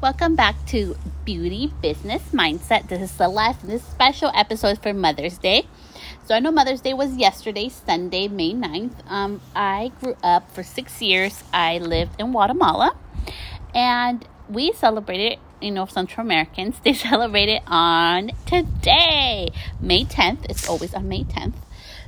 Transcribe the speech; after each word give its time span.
Welcome 0.00 0.36
back 0.36 0.54
to 0.66 0.96
Beauty 1.24 1.72
Business 1.82 2.22
Mindset. 2.30 2.86
This 2.86 3.02
is 3.02 3.10
Celeste, 3.10 3.62
and 3.62 3.72
this 3.72 3.82
special 3.82 4.30
episode 4.32 4.80
for 4.80 4.94
Mother's 4.94 5.38
Day. 5.38 5.66
So 6.24 6.36
I 6.36 6.38
know 6.38 6.52
Mother's 6.52 6.80
Day 6.80 6.94
was 6.94 7.16
yesterday, 7.16 7.68
Sunday, 7.68 8.28
May 8.28 8.52
9th. 8.52 8.92
Um, 9.08 9.40
I 9.56 9.90
grew 10.00 10.14
up 10.22 10.52
for 10.52 10.62
six 10.62 11.02
years. 11.02 11.42
I 11.52 11.78
lived 11.78 12.20
in 12.20 12.30
Guatemala, 12.30 12.96
and 13.74 14.24
we 14.48 14.72
celebrated, 14.72 15.40
you 15.60 15.72
know, 15.72 15.86
Central 15.86 16.24
Americans, 16.24 16.76
they 16.84 16.92
celebrated 16.92 17.62
on 17.66 18.30
today, 18.46 19.48
May 19.80 20.04
10th. 20.04 20.48
It's 20.48 20.68
always 20.68 20.94
on 20.94 21.08
May 21.08 21.24
10th. 21.24 21.54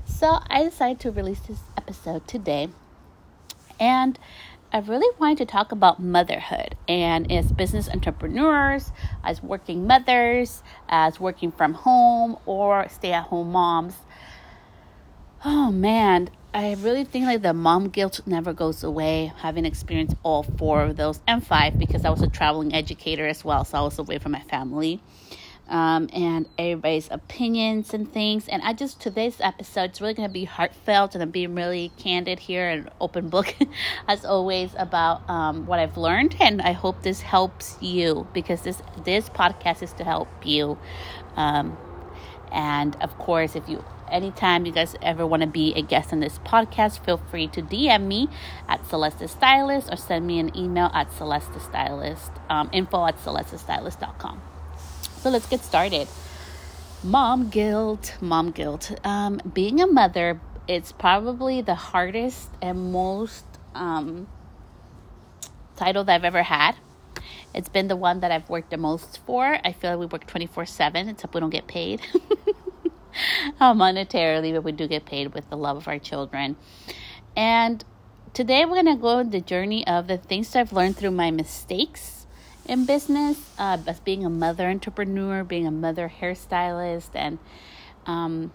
So 0.07 0.39
I 0.49 0.63
decided 0.63 1.01
to 1.01 1.11
release 1.11 1.41
this 1.41 1.59
episode 1.77 2.29
today. 2.29 2.69
And 3.81 4.17
I 4.73 4.79
really 4.79 5.17
wanted 5.19 5.39
to 5.39 5.47
talk 5.47 5.73
about 5.73 6.01
motherhood 6.01 6.77
and 6.87 7.31
as 7.33 7.51
business 7.51 7.89
entrepreneurs, 7.89 8.93
as 9.25 9.43
working 9.43 9.85
mothers, 9.85 10.63
as 10.89 11.19
working 11.19 11.51
from 11.51 11.75
home 11.75 12.37
or 12.47 12.89
stay 12.89 13.13
at 13.13 13.25
home 13.25 13.51
moms. 13.51 13.97
Oh 15.45 15.73
man, 15.73 16.31
I 16.55 16.75
really 16.75 17.03
think 17.03 17.27
like 17.27 17.43
the 17.43 17.53
mom 17.53 17.89
guilt 17.89 18.21
never 18.27 18.53
goes 18.53 18.85
away. 18.85 19.33
Having 19.39 19.65
experienced 19.65 20.15
all 20.23 20.45
four 20.45 20.83
of 20.83 20.97
those 20.97 21.21
and 21.27 21.45
five 21.45 21.77
because 21.77 22.05
I 22.05 22.11
was 22.11 22.23
a 22.23 22.29
traveling 22.29 22.73
educator 22.73 23.27
as 23.27 23.45
well, 23.45 23.65
so 23.65 23.79
I 23.79 23.81
was 23.81 23.99
away 23.99 24.19
from 24.19 24.31
my 24.33 24.43
family 24.43 25.01
um, 25.71 26.11
and 26.13 26.47
everybody's 26.59 27.09
opinions 27.11 27.95
and 27.95 28.13
things. 28.13 28.49
And 28.49 28.61
I 28.63 28.73
just, 28.73 29.01
today's 29.01 29.41
episode, 29.41 29.91
it's 29.91 30.01
really 30.01 30.15
going 30.15 30.29
to 30.29 30.33
be 30.33 30.45
heartfelt 30.45 31.15
and 31.15 31.23
I'm 31.23 31.31
being 31.31 31.55
really 31.55 31.93
candid 31.97 32.41
here 32.41 32.69
and 32.69 32.91
open 33.01 33.29
book, 33.29 33.55
as 34.09 34.25
always, 34.25 34.73
about 34.77 35.29
um, 35.31 35.67
what 35.67 35.79
I've 35.79 35.97
learned. 35.97 36.37
And 36.41 36.61
I 36.61 36.73
hope 36.73 37.03
this 37.03 37.21
helps 37.21 37.79
you 37.81 38.27
because 38.35 38.63
this, 38.63 38.83
this 39.05 39.29
podcast 39.31 39.83
is 39.83 39.93
to 39.95 40.05
help 40.05 40.29
you. 40.45 40.77
Um, 41.37 41.79
and 42.53 42.97
of 43.01 43.17
course, 43.19 43.55
if 43.55 43.69
you 43.69 43.85
anytime 44.11 44.67
you 44.67 44.73
guys 44.73 44.97
ever 45.03 45.25
want 45.25 45.41
to 45.43 45.47
be 45.47 45.73
a 45.75 45.83
guest 45.83 46.13
on 46.13 46.19
this 46.19 46.41
podcast, 46.41 47.05
feel 47.05 47.19
free 47.31 47.47
to 47.47 47.63
DM 47.63 48.07
me 48.07 48.29
at 48.69 48.85
Celeste 48.89 49.29
Stylist 49.29 49.89
or 49.89 49.97
send 49.97 50.27
me 50.27 50.41
an 50.41 50.57
email 50.57 50.91
at 50.93 51.13
Celeste 51.13 51.61
Stylist, 51.61 52.33
um, 52.49 52.69
info 52.73 53.07
at 53.07 53.17
celestestylist.com. 53.19 54.50
So 55.21 55.29
let's 55.29 55.47
get 55.47 55.63
started. 55.63 56.09
Mom 57.03 57.51
guilt, 57.51 58.17
mom 58.23 58.53
guilt. 58.53 58.91
Um, 59.05 59.39
being 59.53 59.83
a 59.83 59.87
mother, 59.87 60.41
it's 60.67 60.93
probably 60.93 61.61
the 61.61 61.75
hardest 61.75 62.49
and 62.63 62.91
most 62.91 63.45
um, 63.75 64.29
title 65.77 66.05
that 66.05 66.15
I've 66.15 66.25
ever 66.25 66.43
had. 66.43 66.77
It's 67.55 67.69
been 67.69 67.89
the 67.89 67.97
one 67.97 68.21
that 68.21 68.33
I've 68.33 68.49
worked 68.49 68.71
the 68.71 68.79
most 68.79 69.21
for. 69.27 69.59
I 69.63 69.73
feel 69.73 69.91
like 69.91 69.99
we 70.01 70.07
work 70.07 70.27
24 70.27 70.65
7, 70.65 71.11
except 71.11 71.35
we 71.35 71.41
don't 71.41 71.51
get 71.51 71.67
paid 71.67 72.01
monetarily, 73.61 74.55
but 74.55 74.65
we 74.65 74.73
do 74.73 74.89
get 74.89 75.05
paid 75.05 75.35
with 75.35 75.51
the 75.51 75.57
love 75.57 75.77
of 75.77 75.87
our 75.87 75.99
children. 75.99 76.57
And 77.37 77.85
today 78.33 78.65
we're 78.65 78.83
going 78.83 78.97
to 78.97 78.97
go 78.97 79.19
on 79.19 79.29
the 79.29 79.43
journey 79.43 79.87
of 79.87 80.07
the 80.07 80.17
things 80.17 80.57
I've 80.57 80.73
learned 80.73 80.97
through 80.97 81.11
my 81.11 81.31
mistakes 81.31 82.20
in 82.71 82.85
business 82.85 83.37
uh, 83.59 83.79
as 83.89 83.99
being 83.99 84.25
a 84.25 84.31
mother 84.31 84.69
entrepreneur, 84.69 85.43
being 85.43 85.67
a 85.67 85.73
mother 85.73 86.11
hairstylist, 86.21 87.11
and 87.15 87.41
um, 88.07 88.53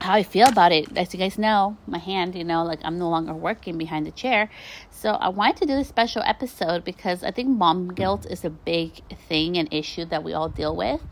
how 0.00 0.14
I 0.14 0.22
feel 0.22 0.48
about 0.48 0.72
it. 0.72 0.96
As 0.96 1.12
you 1.12 1.20
guys 1.20 1.36
know, 1.36 1.76
my 1.86 1.98
hand, 1.98 2.34
you 2.34 2.42
know, 2.42 2.64
like 2.64 2.80
I'm 2.82 2.98
no 2.98 3.10
longer 3.10 3.34
working 3.34 3.76
behind 3.76 4.06
the 4.06 4.12
chair. 4.12 4.48
So 4.90 5.10
I 5.10 5.28
wanted 5.28 5.56
to 5.58 5.66
do 5.66 5.74
a 5.74 5.84
special 5.84 6.22
episode 6.22 6.86
because 6.86 7.22
I 7.22 7.32
think 7.32 7.50
mom 7.50 7.88
guilt 7.88 8.26
is 8.30 8.46
a 8.46 8.50
big 8.50 9.06
thing 9.28 9.58
and 9.58 9.68
issue 9.70 10.06
that 10.06 10.24
we 10.24 10.32
all 10.32 10.48
deal 10.48 10.74
with. 10.74 11.02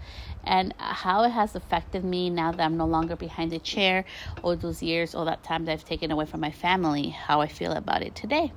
And 0.43 0.75
how 0.79 1.25
it 1.25 1.31
has 1.31 1.55
affected 1.55 2.03
me 2.03 2.31
now 2.31 2.51
that 2.51 2.65
I'm 2.65 2.79
no 2.79 2.87
longer 2.87 3.15
behind 3.15 3.53
the 3.53 3.59
chair, 3.59 4.07
all 4.43 4.57
those 4.57 4.83
years, 4.83 5.15
all 5.15 5.27
that 5.27 5.45
time 5.45 5.67
that 5.67 5.73
I've 5.73 5.85
taken 5.85 6.11
away 6.11 6.25
from 6.25 6.41
my 6.41 6.51
family, 6.51 7.11
how 7.11 7.43
I 7.43 7.47
feel 7.47 7.73
about 7.73 8.03
it 8.03 8.15
today. 8.15 8.53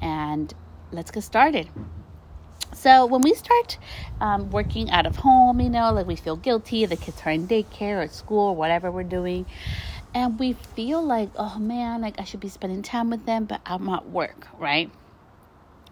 And 0.00 0.52
let's 0.92 1.10
get 1.10 1.24
started. 1.24 1.70
So 2.82 3.06
when 3.06 3.20
we 3.20 3.32
start 3.34 3.78
um, 4.20 4.50
working 4.50 4.90
out 4.90 5.06
of 5.06 5.14
home, 5.14 5.60
you 5.60 5.70
know, 5.70 5.92
like 5.92 6.04
we 6.04 6.16
feel 6.16 6.34
guilty, 6.34 6.84
the 6.84 6.96
kids 6.96 7.22
are 7.24 7.30
in 7.30 7.46
daycare 7.46 8.04
or 8.04 8.08
school 8.08 8.48
or 8.48 8.56
whatever 8.56 8.90
we're 8.90 9.04
doing, 9.04 9.46
and 10.12 10.36
we 10.36 10.54
feel 10.54 11.00
like, 11.00 11.30
oh 11.36 11.60
man, 11.60 12.00
like 12.00 12.18
I 12.18 12.24
should 12.24 12.40
be 12.40 12.48
spending 12.48 12.82
time 12.82 13.08
with 13.08 13.24
them, 13.24 13.44
but 13.44 13.60
I'm 13.66 13.88
at 13.88 14.08
work, 14.08 14.48
right? 14.58 14.90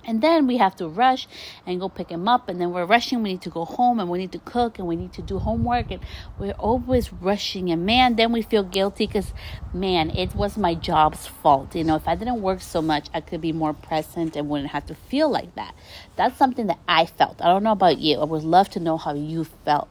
And 0.05 0.23
then 0.23 0.47
we 0.47 0.57
have 0.57 0.77
to 0.77 0.89
rush 0.89 1.29
and 1.67 1.79
go 1.79 1.89
pick 1.89 2.09
him 2.09 2.27
up. 2.27 2.49
And 2.49 2.61
then 2.61 2.73
we're 2.73 2.87
rushing. 2.87 3.23
We 3.23 3.33
need 3.33 3.43
to 3.43 3.51
go 3.51 3.65
home 3.65 4.01
and 4.01 4.09
we 4.09 4.19
need 4.19 4.33
to 4.33 4.39
cook 4.39 4.79
and 4.79 4.89
we 4.89 4.97
need 4.97 5.13
to 5.15 5.23
do 5.23 5.39
homework. 5.39 5.91
And 5.91 6.01
we're 6.39 6.53
always 6.53 7.13
rushing. 7.13 7.71
And 7.71 7.85
man, 7.85 8.17
then 8.17 8.33
we 8.33 8.43
feel 8.43 8.63
guilty 8.63 9.07
because, 9.07 9.33
man, 9.75 10.11
it 10.11 10.35
was 10.35 10.57
my 10.57 10.75
job's 10.75 11.27
fault. 11.27 11.75
You 11.75 11.85
know, 11.85 11.97
if 11.97 12.09
I 12.09 12.15
didn't 12.15 12.43
work 12.43 12.61
so 12.61 12.81
much, 12.81 13.09
I 13.13 13.21
could 13.21 13.41
be 13.41 13.53
more 13.53 13.75
present 13.75 14.37
and 14.37 14.49
wouldn't 14.49 14.71
have 14.71 14.87
to 14.87 14.95
feel 14.95 15.29
like 15.29 15.55
that. 15.55 15.75
That's 16.17 16.37
something 16.37 16.67
that 16.67 16.79
I 16.89 17.07
felt. 17.07 17.41
I 17.41 17.47
don't 17.47 17.63
know 17.63 17.73
about 17.73 17.99
you. 17.99 18.21
I 18.21 18.25
would 18.25 18.45
love 18.45 18.71
to 18.71 18.81
know 18.81 18.97
how 18.97 19.15
you 19.15 19.45
felt 19.45 19.89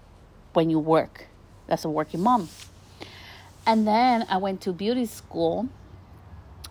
when 0.54 0.70
you 0.70 0.80
work. 0.80 1.28
That's 1.68 1.86
a 1.86 1.90
working 1.90 2.22
mom. 2.22 2.50
And 3.66 3.88
then 3.88 4.26
I 4.30 4.38
went 4.38 4.62
to 4.62 4.74
beauty 4.74 5.06
school 5.06 5.70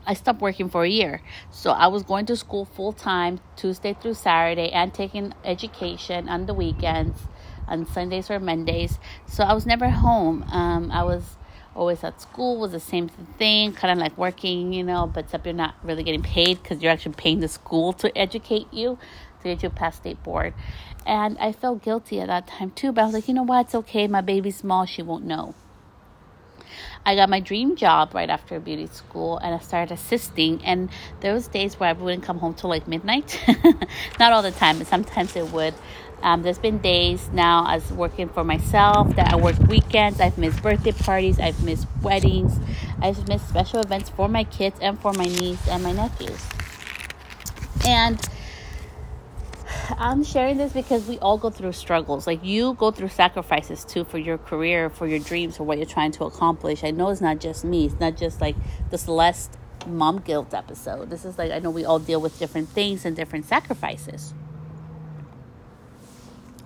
I 0.09 0.15
stopped 0.15 0.41
working 0.41 0.71
for 0.71 0.85
a 0.85 0.89
year. 0.89 1.21
So 1.51 1.71
I 1.71 1.89
was 1.89 2.03
going 2.03 2.25
to 2.27 2.37
school 2.37 2.65
full 2.65 2.95
time 2.95 3.41
Tuesday 3.57 3.93
through 3.93 4.15
Saturday 4.15 4.71
and 4.71 4.93
taking 4.93 5.35
education 5.45 6.31
on 6.31 6.47
the 6.47 6.55
weekends, 6.55 7.21
on 7.69 7.87
Sundays 7.87 8.31
or 8.31 8.41
Mondays. 8.41 8.99
So 9.27 9.45
I 9.45 9.53
was 9.53 9.67
never 9.67 9.91
home. 9.91 10.45
Um, 10.51 10.91
I 10.91 11.05
was 11.05 11.37
always 11.77 12.03
at 12.03 12.23
school 12.23 12.59
was 12.59 12.73
the 12.73 12.81
same 12.81 13.09
thing, 13.09 13.75
kind 13.75 13.93
of 13.93 13.99
like 13.99 14.17
working, 14.17 14.73
you 14.73 14.83
know, 14.83 15.07
but 15.07 15.27
except 15.27 15.45
you're 15.45 15.55
not 15.55 15.75
really 15.83 16.03
getting 16.03 16.23
paid 16.23 16.63
because 16.63 16.83
you're 16.83 16.91
actually 16.91 17.15
paying 17.15 17.41
the 17.41 17.49
school 17.49 17.93
to 17.93 18.17
educate 18.17 18.73
you 18.73 18.99
to 19.43 19.45
get 19.45 19.63
you 19.63 19.69
past 19.69 19.99
state 19.99 20.23
board. 20.23 20.55
And 21.07 21.37
I 21.39 21.53
felt 21.53 21.83
guilty 21.83 22.19
at 22.21 22.29
that 22.29 22.47
time 22.47 22.71
too, 22.71 22.93
but 22.93 23.03
I 23.03 23.05
was 23.05 23.15
like, 23.15 23.29
you 23.29 23.35
know 23.35 23.43
what, 23.43 23.67
it's 23.67 23.75
okay. 23.75 24.09
My 24.09 24.23
baby's 24.23 24.57
small, 24.57 24.87
she 24.87 25.03
won't 25.03 25.27
know. 25.27 25.55
I 27.05 27.15
got 27.15 27.29
my 27.29 27.41
dream 27.41 27.77
job 27.77 28.15
right 28.15 28.29
after 28.29 28.61
beauty 28.61 28.87
school 28.87 29.39
and 29.39 29.55
I 29.55 29.59
started 29.59 29.95
assisting. 29.95 30.65
And 30.65 30.91
there 31.21 31.33
was 31.35 31.49
days 31.49 31.79
where 31.79 31.91
I 31.91 31.93
wouldn't 31.93 32.23
come 32.23 32.39
home 32.39 32.55
till 32.55 32.71
like 32.71 32.87
midnight. 32.87 33.41
Not 34.19 34.33
all 34.33 34.43
the 34.43 34.51
time, 34.51 34.79
but 34.79 34.87
sometimes 34.87 35.35
it 35.37 35.51
would. 35.53 35.75
Um, 36.23 36.43
there's 36.43 36.59
been 36.59 36.79
days 36.79 37.31
now 37.33 37.67
as 37.69 37.93
working 37.93 38.29
for 38.29 38.43
myself 38.43 39.15
that 39.17 39.33
I 39.33 39.37
work 39.37 39.59
weekends. 39.69 40.21
I've 40.21 40.37
missed 40.37 40.63
birthday 40.63 40.93
parties. 40.93 41.39
I've 41.39 41.63
missed 41.63 41.87
weddings. 42.03 42.59
I've 43.01 43.29
missed 43.29 43.49
special 43.49 43.81
events 43.81 44.11
for 44.11 44.29
my 44.29 44.45
kids 44.45 44.79
and 44.81 44.99
for 45.01 45.13
my 45.13 45.25
niece 45.25 45.67
and 45.69 45.83
my 45.83 45.93
nephews. 45.93 46.45
And 47.87 48.21
I'm 49.99 50.25
sharing 50.25 50.59
this 50.59 50.73
because 50.73 51.07
we 51.07 51.19
all 51.19 51.39
go 51.39 51.51
through 51.51 51.73
struggles. 51.73 52.27
Like 52.27 52.45
you 52.45 52.75
go 52.75 52.91
through 52.91 53.09
sacrifices 53.09 53.85
too 53.85 54.05
for 54.05 54.19
your 54.19 54.39
career, 54.39 54.91
for 54.91 55.07
your 55.07 55.19
dreams, 55.19 55.57
for 55.57 55.65
what 55.65 55.79
you're 55.79 55.87
trying 55.87 56.13
to 56.13 56.25
accomplish. 56.25 56.85
I 56.85 56.91
know 56.91 57.09
it's 57.11 57.21
not 57.21 57.41
just 57.41 57.65
me. 57.65 57.87
It's 57.87 58.01
not 58.01 58.17
just 58.17 58.41
like 58.41 58.57
the 58.91 58.99
Celeste 58.99 59.57
mom 59.87 60.19
guilt 60.19 60.53
episode. 60.53 61.11
This 61.11 61.25
is 61.25 61.39
like 61.39 61.53
I 61.53 61.59
know 61.59 61.71
we 61.71 61.85
all 61.85 61.99
deal 61.99 62.21
with 62.21 62.39
different 62.39 62.69
things 62.71 63.05
and 63.05 63.17
different 63.17 63.47
sacrifices. 63.47 64.35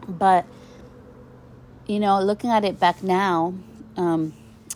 But 0.09 0.47
you 1.87 2.00
know, 2.00 2.21
looking 2.21 2.50
at 2.50 2.65
it 2.65 2.78
back 2.81 3.03
now, 3.03 3.54
um, 3.97 4.34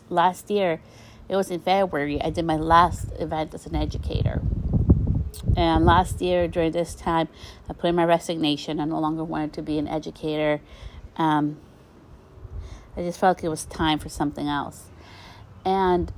last 0.09 0.51
year, 0.51 0.81
it 1.29 1.37
was 1.37 1.51
in 1.51 1.61
February. 1.61 2.21
I 2.23 2.31
did 2.31 2.45
my 2.45 2.57
last 2.57 3.11
event 3.19 3.55
as 3.55 3.67
an 3.67 3.75
educator 3.75 4.43
and 5.57 5.85
last 5.85 6.21
year, 6.21 6.49
during 6.49 6.73
this 6.73 6.95
time, 6.95 7.29
I 7.69 7.73
put 7.73 7.89
in 7.89 7.95
my 7.95 8.05
resignation. 8.05 8.81
I 8.81 8.85
no 8.85 9.01
longer 9.01 9.25
wanted 9.25 9.53
to 9.55 9.63
be 9.63 9.79
an 9.79 9.89
educator. 9.89 10.61
Um, 11.17 11.59
I 12.97 13.03
just 13.03 13.19
felt 13.19 13.39
like 13.39 13.45
it 13.45 13.49
was 13.49 13.65
time 13.67 13.99
for 13.99 14.09
something 14.09 14.47
else. 14.47 14.91
And 15.65 16.13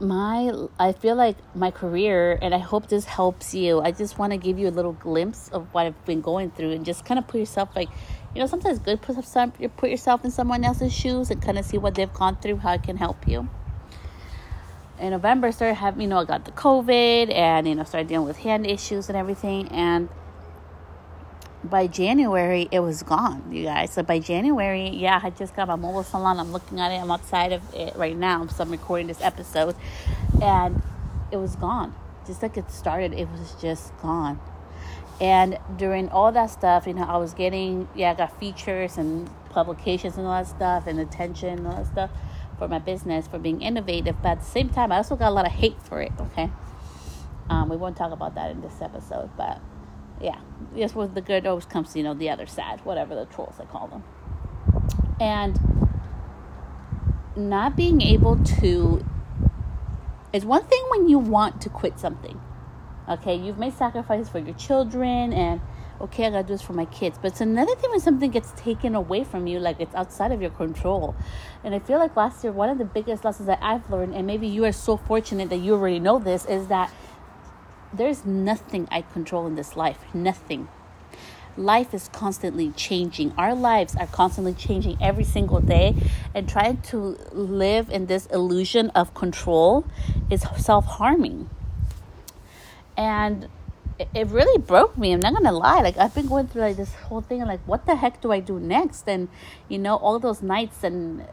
my 0.00 0.50
I 0.78 0.92
feel 0.92 1.14
like 1.14 1.36
my 1.54 1.70
career 1.70 2.38
and 2.40 2.54
I 2.54 2.58
hope 2.58 2.88
this 2.88 3.04
helps 3.04 3.54
you. 3.54 3.80
I 3.80 3.92
just 3.92 4.18
want 4.18 4.32
to 4.32 4.38
give 4.38 4.58
you 4.58 4.68
a 4.68 4.70
little 4.70 4.94
glimpse 4.94 5.48
of 5.50 5.72
what 5.74 5.86
I've 5.86 6.04
been 6.06 6.22
going 6.22 6.50
through 6.50 6.72
and 6.72 6.84
just 6.84 7.04
kind 7.04 7.18
of 7.18 7.28
put 7.28 7.38
yourself 7.38 7.68
like 7.76 7.90
you 8.34 8.40
know 8.40 8.46
sometimes 8.46 8.78
good 8.78 9.02
put 9.02 9.22
some 9.24 9.52
put 9.76 9.90
yourself 9.90 10.24
in 10.24 10.30
someone 10.30 10.64
else's 10.64 10.92
shoes 10.92 11.30
and 11.30 11.42
kind 11.42 11.58
of 11.58 11.64
see 11.66 11.76
what 11.76 11.94
they've 11.94 12.12
gone 12.12 12.36
through 12.36 12.56
how 12.56 12.72
it 12.72 12.82
can 12.82 12.96
help 12.96 13.28
you 13.28 13.48
in 15.00 15.10
November 15.10 15.48
I 15.48 15.50
started 15.50 15.74
having, 15.74 16.02
you 16.02 16.08
know, 16.08 16.18
I 16.18 16.24
got 16.24 16.44
the 16.44 16.52
COVID 16.52 17.34
and, 17.34 17.66
you 17.66 17.74
know, 17.74 17.84
started 17.84 18.08
dealing 18.08 18.26
with 18.26 18.38
hand 18.38 18.66
issues 18.66 19.08
and 19.08 19.16
everything. 19.16 19.68
And 19.68 20.08
by 21.64 21.86
January, 21.86 22.68
it 22.70 22.80
was 22.80 23.02
gone, 23.02 23.52
you 23.52 23.64
guys. 23.64 23.92
So 23.92 24.02
by 24.02 24.18
January, 24.18 24.88
yeah, 24.88 25.20
I 25.22 25.30
just 25.30 25.56
got 25.56 25.68
my 25.68 25.76
mobile 25.76 26.04
salon. 26.04 26.38
I'm 26.38 26.52
looking 26.52 26.80
at 26.80 26.92
it. 26.92 26.96
I'm 26.96 27.10
outside 27.10 27.52
of 27.52 27.62
it 27.74 27.96
right 27.96 28.16
now. 28.16 28.46
So 28.46 28.62
I'm 28.62 28.70
recording 28.70 29.06
this 29.06 29.20
episode. 29.20 29.74
And 30.42 30.82
it 31.30 31.36
was 31.36 31.56
gone. 31.56 31.94
Just 32.26 32.42
like 32.42 32.56
it 32.56 32.70
started, 32.70 33.12
it 33.14 33.28
was 33.28 33.54
just 33.60 33.96
gone. 33.98 34.38
And 35.20 35.58
during 35.76 36.08
all 36.08 36.32
that 36.32 36.50
stuff, 36.50 36.86
you 36.86 36.94
know, 36.94 37.04
I 37.04 37.16
was 37.16 37.34
getting, 37.34 37.88
yeah, 37.94 38.12
I 38.12 38.14
got 38.14 38.38
features 38.38 38.96
and 38.96 39.28
publications 39.50 40.16
and 40.16 40.26
all 40.26 40.32
that 40.32 40.48
stuff 40.48 40.86
and 40.86 40.98
attention 40.98 41.58
and 41.58 41.66
all 41.66 41.76
that 41.76 41.86
stuff 41.86 42.10
for 42.60 42.68
my 42.68 42.78
business 42.78 43.26
for 43.26 43.38
being 43.38 43.62
innovative. 43.62 44.16
But 44.22 44.28
at 44.28 44.40
the 44.40 44.46
same 44.46 44.68
time, 44.68 44.92
I 44.92 44.98
also 44.98 45.16
got 45.16 45.30
a 45.30 45.34
lot 45.34 45.46
of 45.46 45.52
hate 45.52 45.80
for 45.82 46.02
it, 46.02 46.12
okay? 46.20 46.50
Um, 47.48 47.70
we 47.70 47.76
won't 47.76 47.96
talk 47.96 48.12
about 48.12 48.34
that 48.34 48.50
in 48.50 48.60
this 48.60 48.80
episode, 48.82 49.30
but 49.36 49.60
yeah, 50.20 50.38
yes, 50.76 50.94
with 50.94 51.14
the 51.14 51.22
good 51.22 51.46
always 51.46 51.64
comes, 51.64 51.94
to 51.94 51.98
you 51.98 52.04
know, 52.04 52.12
the 52.12 52.28
other 52.28 52.46
side, 52.46 52.84
whatever 52.84 53.14
the 53.14 53.24
trolls 53.24 53.56
I 53.58 53.64
call 53.64 53.88
them. 53.88 54.04
And 55.18 55.58
not 57.34 57.76
being 57.76 58.02
able 58.02 58.36
to 58.60 59.04
is 60.34 60.44
one 60.44 60.64
thing 60.64 60.84
when 60.90 61.08
you 61.08 61.18
want 61.18 61.62
to 61.62 61.70
quit 61.70 61.98
something. 61.98 62.38
Okay, 63.08 63.34
you've 63.34 63.58
made 63.58 63.72
sacrifices 63.72 64.28
for 64.28 64.38
your 64.38 64.54
children 64.54 65.32
and 65.32 65.62
okay, 66.00 66.26
I 66.26 66.30
gotta 66.30 66.42
do 66.42 66.54
this 66.54 66.62
for 66.62 66.72
my 66.72 66.86
kids. 66.86 67.18
But 67.20 67.32
it's 67.32 67.40
another 67.40 67.74
thing 67.76 67.90
when 67.90 68.00
something 68.00 68.30
gets 68.30 68.52
taken 68.52 68.94
away 68.94 69.24
from 69.24 69.46
you, 69.46 69.58
like 69.58 69.80
it's 69.80 69.94
outside 69.94 70.32
of 70.32 70.40
your 70.40 70.50
control. 70.50 71.14
And 71.62 71.74
I 71.74 71.78
feel 71.78 71.98
like 71.98 72.16
last 72.16 72.42
year, 72.42 72.52
one 72.52 72.68
of 72.68 72.78
the 72.78 72.84
biggest 72.84 73.24
lessons 73.24 73.46
that 73.46 73.58
I've 73.62 73.88
learned, 73.90 74.14
and 74.14 74.26
maybe 74.26 74.46
you 74.46 74.64
are 74.64 74.72
so 74.72 74.96
fortunate 74.96 75.50
that 75.50 75.58
you 75.58 75.74
already 75.74 75.98
know 75.98 76.18
this, 76.18 76.44
is 76.46 76.68
that 76.68 76.92
there's 77.92 78.24
nothing 78.24 78.88
I 78.90 79.02
control 79.02 79.46
in 79.46 79.56
this 79.56 79.76
life. 79.76 79.98
Nothing. 80.14 80.68
Life 81.56 81.92
is 81.92 82.08
constantly 82.12 82.70
changing. 82.70 83.34
Our 83.36 83.54
lives 83.54 83.96
are 83.96 84.06
constantly 84.06 84.54
changing 84.54 84.96
every 85.00 85.24
single 85.24 85.60
day. 85.60 85.96
And 86.34 86.48
trying 86.48 86.80
to 86.82 87.18
live 87.32 87.90
in 87.90 88.06
this 88.06 88.26
illusion 88.26 88.90
of 88.90 89.14
control 89.14 89.84
is 90.30 90.44
self 90.56 90.86
harming. 90.86 91.50
And 92.96 93.48
it 94.14 94.28
really 94.28 94.60
broke 94.60 94.96
me. 94.96 95.12
I'm 95.12 95.20
not 95.20 95.34
gonna 95.34 95.52
lie. 95.52 95.80
Like 95.80 95.98
I've 95.98 96.14
been 96.14 96.26
going 96.26 96.48
through 96.48 96.62
like 96.62 96.76
this 96.76 96.94
whole 96.94 97.20
thing. 97.20 97.40
Like, 97.40 97.60
what 97.66 97.86
the 97.86 97.96
heck 97.96 98.20
do 98.20 98.32
I 98.32 98.40
do 98.40 98.58
next? 98.58 99.08
And 99.08 99.28
you 99.68 99.78
know, 99.78 99.96
all 99.96 100.18
those 100.18 100.42
nights 100.42 100.82
and 100.82 101.26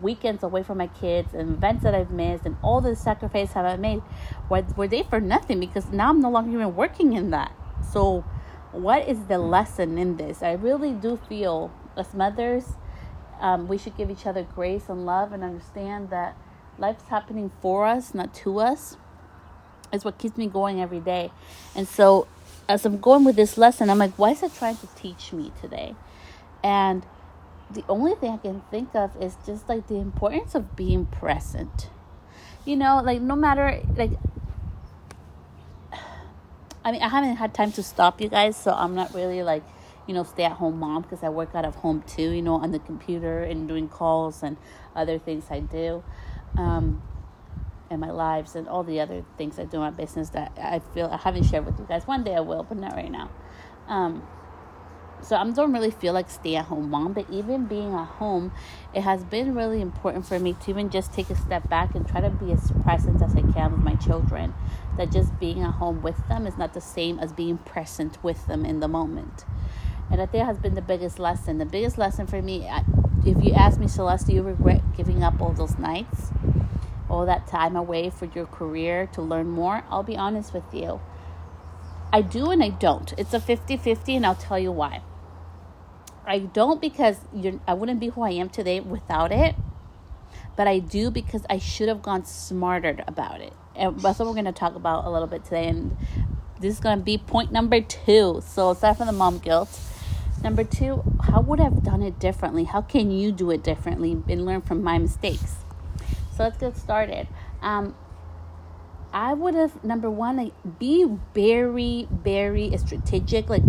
weekends 0.00 0.42
away 0.42 0.62
from 0.62 0.78
my 0.78 0.86
kids 0.86 1.34
and 1.34 1.56
events 1.56 1.82
that 1.82 1.94
I've 1.94 2.10
missed 2.10 2.46
and 2.46 2.56
all 2.62 2.80
the 2.80 2.96
sacrifice 2.96 3.52
have 3.52 3.66
I 3.66 3.76
made 3.76 4.02
were, 4.48 4.64
were 4.76 4.88
they 4.88 5.02
for 5.02 5.20
nothing 5.20 5.60
because 5.60 5.90
now 5.90 6.10
I'm 6.10 6.20
no 6.20 6.30
longer 6.30 6.50
even 6.50 6.74
working 6.74 7.12
in 7.12 7.30
that. 7.30 7.52
So 7.92 8.24
what 8.72 9.06
is 9.06 9.26
the 9.26 9.38
lesson 9.38 9.98
in 9.98 10.16
this? 10.16 10.42
I 10.42 10.52
really 10.52 10.92
do 10.92 11.18
feel 11.28 11.70
as 11.96 12.14
mothers, 12.14 12.72
um, 13.40 13.68
we 13.68 13.76
should 13.76 13.96
give 13.96 14.10
each 14.10 14.26
other 14.26 14.42
grace 14.42 14.88
and 14.88 15.04
love 15.04 15.32
and 15.32 15.42
understand 15.44 16.10
that 16.10 16.36
life's 16.78 17.04
happening 17.04 17.50
for 17.60 17.84
us, 17.84 18.14
not 18.14 18.32
to 18.34 18.60
us. 18.60 18.96
Is 19.92 20.04
what 20.04 20.18
keeps 20.18 20.38
me 20.38 20.46
going 20.46 20.80
every 20.80 21.00
day. 21.00 21.30
And 21.74 21.86
so 21.86 22.26
as 22.68 22.86
I'm 22.86 22.98
going 22.98 23.24
with 23.24 23.36
this 23.36 23.58
lesson, 23.58 23.90
I'm 23.90 23.98
like, 23.98 24.14
why 24.18 24.30
is 24.30 24.42
it 24.42 24.54
trying 24.54 24.76
to 24.78 24.86
teach 24.96 25.32
me 25.32 25.52
today? 25.60 25.94
And 26.64 27.04
the 27.70 27.84
only 27.88 28.14
thing 28.14 28.32
I 28.32 28.36
can 28.36 28.62
think 28.70 28.94
of 28.94 29.10
is 29.20 29.36
just 29.44 29.68
like 29.68 29.86
the 29.88 29.96
importance 29.96 30.54
of 30.54 30.76
being 30.76 31.06
present. 31.06 31.90
You 32.64 32.76
know, 32.76 33.00
like 33.02 33.20
no 33.20 33.34
matter 33.34 33.80
like 33.96 34.12
I 36.84 36.92
mean, 36.92 37.02
I 37.02 37.08
haven't 37.08 37.36
had 37.36 37.54
time 37.54 37.72
to 37.72 37.82
stop 37.82 38.20
you 38.20 38.28
guys, 38.28 38.56
so 38.56 38.72
I'm 38.72 38.94
not 38.94 39.14
really 39.14 39.42
like, 39.42 39.62
you 40.06 40.14
know, 40.14 40.24
stay 40.24 40.44
at 40.44 40.52
home 40.52 40.78
mom 40.78 41.02
because 41.02 41.22
I 41.22 41.28
work 41.28 41.54
out 41.54 41.64
of 41.64 41.76
home 41.76 42.02
too, 42.06 42.30
you 42.30 42.42
know, 42.42 42.54
on 42.54 42.72
the 42.72 42.78
computer 42.78 43.42
and 43.42 43.68
doing 43.68 43.88
calls 43.88 44.42
and 44.42 44.56
other 44.94 45.18
things 45.18 45.44
I 45.50 45.60
do. 45.60 46.02
Um, 46.56 47.02
and 47.92 48.00
my 48.00 48.10
lives 48.10 48.56
and 48.56 48.68
all 48.68 48.82
the 48.82 49.00
other 49.00 49.24
things 49.38 49.58
I 49.58 49.64
do 49.64 49.76
in 49.76 49.82
my 49.82 49.90
business 49.90 50.30
that 50.30 50.52
I 50.60 50.80
feel 50.80 51.06
I 51.06 51.18
haven't 51.18 51.44
shared 51.44 51.66
with 51.66 51.78
you 51.78 51.86
guys. 51.86 52.06
One 52.06 52.24
day 52.24 52.34
I 52.34 52.40
will, 52.40 52.64
but 52.64 52.78
not 52.78 52.94
right 52.94 53.10
now. 53.10 53.30
Um, 53.86 54.22
so 55.22 55.36
I 55.36 55.48
don't 55.50 55.72
really 55.72 55.92
feel 55.92 56.12
like 56.12 56.28
stay 56.28 56.56
at 56.56 56.64
home 56.64 56.90
mom, 56.90 57.12
but 57.12 57.30
even 57.30 57.66
being 57.66 57.94
at 57.94 58.06
home, 58.06 58.52
it 58.92 59.02
has 59.02 59.22
been 59.22 59.54
really 59.54 59.80
important 59.80 60.26
for 60.26 60.38
me 60.40 60.54
to 60.54 60.70
even 60.70 60.90
just 60.90 61.12
take 61.12 61.30
a 61.30 61.36
step 61.36 61.68
back 61.68 61.94
and 61.94 62.08
try 62.08 62.20
to 62.20 62.30
be 62.30 62.50
as 62.52 62.72
present 62.82 63.22
as 63.22 63.36
I 63.36 63.42
can 63.52 63.70
with 63.70 63.82
my 63.82 63.94
children. 63.94 64.52
That 64.96 65.12
just 65.12 65.38
being 65.38 65.62
at 65.62 65.74
home 65.74 66.02
with 66.02 66.16
them 66.28 66.46
is 66.46 66.58
not 66.58 66.74
the 66.74 66.80
same 66.80 67.20
as 67.20 67.32
being 67.32 67.58
present 67.58 68.22
with 68.24 68.46
them 68.48 68.66
in 68.66 68.80
the 68.80 68.88
moment. 68.88 69.44
And 70.10 70.20
I 70.20 70.26
think 70.26 70.44
has 70.44 70.58
been 70.58 70.74
the 70.74 70.82
biggest 70.82 71.18
lesson. 71.18 71.58
The 71.58 71.64
biggest 71.64 71.96
lesson 71.98 72.26
for 72.26 72.42
me, 72.42 72.68
if 73.24 73.42
you 73.42 73.54
ask 73.54 73.78
me, 73.78 73.86
Celeste, 73.86 74.26
do 74.26 74.32
you 74.34 74.42
regret 74.42 74.82
giving 74.96 75.22
up 75.22 75.40
all 75.40 75.52
those 75.52 75.78
nights, 75.78 76.32
all 77.12 77.26
that 77.26 77.46
time 77.46 77.76
away 77.76 78.10
for 78.10 78.24
your 78.24 78.46
career 78.46 79.06
to 79.12 79.22
learn 79.22 79.48
more? 79.48 79.84
I'll 79.90 80.02
be 80.02 80.16
honest 80.16 80.54
with 80.54 80.64
you. 80.72 81.00
I 82.12 82.22
do 82.22 82.50
and 82.50 82.62
I 82.62 82.70
don't. 82.70 83.12
It's 83.16 83.34
a 83.34 83.40
50 83.40 83.76
50, 83.76 84.16
and 84.16 84.26
I'll 84.26 84.34
tell 84.34 84.58
you 84.58 84.72
why. 84.72 85.02
I 86.26 86.38
don't 86.40 86.80
because 86.80 87.18
I 87.66 87.74
wouldn't 87.74 88.00
be 88.00 88.08
who 88.08 88.22
I 88.22 88.30
am 88.30 88.48
today 88.48 88.80
without 88.80 89.32
it. 89.32 89.54
But 90.56 90.68
I 90.68 90.78
do 90.78 91.10
because 91.10 91.44
I 91.48 91.58
should 91.58 91.88
have 91.88 92.02
gone 92.02 92.24
smarter 92.24 93.02
about 93.06 93.40
it. 93.40 93.52
And 93.74 93.98
that's 94.00 94.18
what 94.18 94.26
we're 94.28 94.34
going 94.34 94.44
to 94.44 94.52
talk 94.52 94.74
about 94.74 95.04
a 95.04 95.10
little 95.10 95.26
bit 95.26 95.44
today. 95.44 95.68
And 95.68 95.96
this 96.60 96.74
is 96.74 96.80
going 96.80 96.98
to 96.98 97.04
be 97.04 97.18
point 97.18 97.52
number 97.52 97.80
two. 97.80 98.42
So, 98.46 98.70
aside 98.70 98.98
from 98.98 99.06
the 99.06 99.12
mom 99.12 99.38
guilt, 99.38 99.80
number 100.42 100.64
two, 100.64 101.02
how 101.24 101.40
would 101.40 101.60
I 101.60 101.64
have 101.64 101.82
done 101.82 102.02
it 102.02 102.18
differently? 102.18 102.64
How 102.64 102.82
can 102.82 103.10
you 103.10 103.32
do 103.32 103.50
it 103.50 103.62
differently 103.62 104.12
and 104.28 104.44
learn 104.46 104.60
from 104.60 104.82
my 104.82 104.98
mistakes? 104.98 105.56
So, 106.36 106.44
let's 106.44 106.58
get 106.58 106.76
started. 106.76 107.28
Um, 107.60 107.94
I 109.12 109.34
would 109.34 109.54
have 109.54 109.84
number 109.84 110.10
one 110.10 110.38
like 110.38 110.54
be 110.78 111.06
very 111.34 112.08
very 112.10 112.74
strategic. 112.78 113.50
Like 113.50 113.62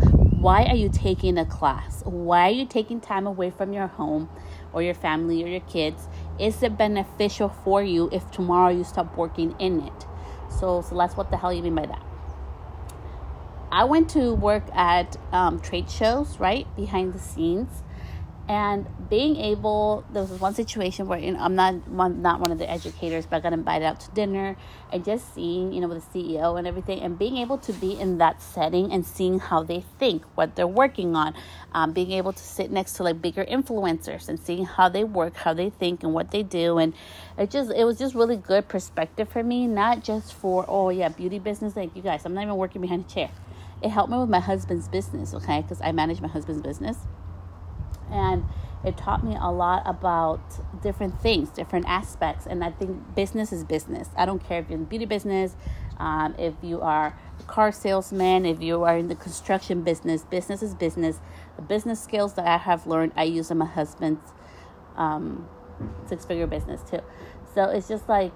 why 0.43 0.63
are 0.63 0.75
you 0.75 0.89
taking 0.89 1.37
a 1.37 1.45
class? 1.45 2.01
Why 2.05 2.47
are 2.47 2.51
you 2.51 2.65
taking 2.65 3.01
time 3.01 3.27
away 3.27 3.49
from 3.49 3.73
your 3.73 3.87
home 3.87 4.29
or 4.71 4.81
your 4.81 4.93
family 4.93 5.43
or 5.43 5.47
your 5.47 5.61
kids? 5.61 6.07
Is 6.39 6.63
it 6.63 6.77
beneficial 6.77 7.49
for 7.49 7.83
you 7.83 8.09
if 8.13 8.29
tomorrow 8.31 8.69
you 8.69 8.85
stop 8.85 9.17
working 9.17 9.53
in 9.59 9.81
it? 9.81 10.05
So 10.49 10.81
so 10.81 10.97
that's 10.97 11.17
what 11.17 11.29
the 11.29 11.37
hell 11.37 11.51
you 11.51 11.61
mean 11.61 11.75
by 11.75 11.87
that. 11.87 12.01
I 13.69 13.83
went 13.83 14.09
to 14.11 14.33
work 14.35 14.63
at 14.73 15.17
um, 15.33 15.59
trade 15.59 15.89
shows 15.89 16.39
right 16.39 16.67
behind 16.77 17.13
the 17.13 17.19
scenes 17.19 17.82
and 18.49 18.85
being 19.09 19.37
able 19.37 20.03
there 20.11 20.21
was 20.21 20.31
one 20.39 20.53
situation 20.53 21.07
where 21.07 21.17
you 21.19 21.31
know, 21.31 21.39
i'm 21.39 21.55
not 21.55 21.73
one 21.87 22.21
not 22.21 22.39
one 22.41 22.51
of 22.51 22.57
the 22.57 22.69
educators 22.69 23.25
but 23.25 23.37
i 23.37 23.39
got 23.39 23.53
invited 23.53 23.85
out 23.85 23.99
to 23.99 24.11
dinner 24.11 24.57
and 24.91 25.05
just 25.05 25.33
seeing 25.33 25.71
you 25.71 25.79
know 25.79 25.87
with 25.87 26.11
the 26.11 26.19
ceo 26.19 26.57
and 26.57 26.67
everything 26.67 26.99
and 26.99 27.17
being 27.17 27.37
able 27.37 27.57
to 27.57 27.71
be 27.73 27.97
in 27.97 28.17
that 28.17 28.41
setting 28.41 28.91
and 28.91 29.05
seeing 29.05 29.39
how 29.39 29.63
they 29.63 29.81
think 29.97 30.23
what 30.35 30.55
they're 30.55 30.67
working 30.67 31.15
on 31.15 31.33
um, 31.73 31.91
being 31.91 32.11
able 32.11 32.33
to 32.33 32.43
sit 32.43 32.71
next 32.71 32.93
to 32.93 33.03
like 33.03 33.21
bigger 33.21 33.45
influencers 33.45 34.29
and 34.29 34.39
seeing 34.39 34.65
how 34.65 34.87
they 34.87 35.03
work 35.03 35.35
how 35.37 35.53
they 35.53 35.69
think 35.69 36.03
and 36.03 36.13
what 36.13 36.31
they 36.31 36.43
do. 36.43 36.77
And 36.77 36.93
it 37.37 37.49
just 37.49 37.71
it 37.71 37.83
was 37.85 37.97
just 37.97 38.15
really 38.15 38.37
good 38.37 38.67
perspective 38.67 39.29
for 39.29 39.43
me 39.43 39.67
not 39.67 40.03
just 40.03 40.33
for 40.33 40.65
oh 40.67 40.89
yeah 40.89 41.09
beauty 41.09 41.39
business 41.39 41.75
like 41.75 41.95
you 41.95 42.01
guys 42.01 42.25
i'm 42.25 42.33
not 42.33 42.43
even 42.43 42.55
working 42.55 42.81
behind 42.81 43.05
a 43.05 43.07
chair. 43.07 43.31
It 43.81 43.89
helped 43.89 44.11
me 44.11 44.17
with 44.17 44.29
my 44.29 44.39
husband's 44.39 44.87
business 44.87 45.33
okay 45.33 45.61
because 45.61 45.81
i 45.81 45.91
manage 45.91 46.21
my 46.21 46.27
husband's 46.27 46.61
business 46.61 46.97
and 48.13 48.45
it 48.85 48.97
taught 48.97 49.23
me 49.23 49.35
a 49.39 49.51
lot 49.51 49.83
about 49.85 50.41
different 50.81 51.19
things, 51.21 51.49
different 51.49 51.85
aspects. 51.87 52.45
And 52.45 52.63
I 52.63 52.71
think 52.71 53.15
business 53.15 53.51
is 53.51 53.63
business. 53.63 54.09
I 54.15 54.25
don't 54.25 54.43
care 54.43 54.59
if 54.59 54.69
you're 54.69 54.77
in 54.77 54.83
the 54.83 54.89
beauty 54.89 55.05
business, 55.05 55.55
um, 55.97 56.35
if 56.37 56.53
you 56.61 56.81
are 56.81 57.17
a 57.39 57.43
car 57.43 57.71
salesman, 57.71 58.45
if 58.45 58.61
you 58.61 58.83
are 58.83 58.97
in 58.97 59.07
the 59.07 59.15
construction 59.15 59.83
business, 59.83 60.23
business 60.23 60.61
is 60.61 60.73
business. 60.73 61.19
The 61.55 61.61
business 61.61 62.01
skills 62.01 62.33
that 62.33 62.45
I 62.45 62.57
have 62.57 62.87
learned, 62.87 63.13
I 63.15 63.23
use 63.23 63.51
in 63.51 63.57
my 63.57 63.65
husband's 63.65 64.31
um, 64.97 65.47
six 66.07 66.25
figure 66.25 66.47
business 66.47 66.81
too. 66.89 67.01
So 67.53 67.65
it's 67.65 67.87
just 67.87 68.09
like, 68.09 68.33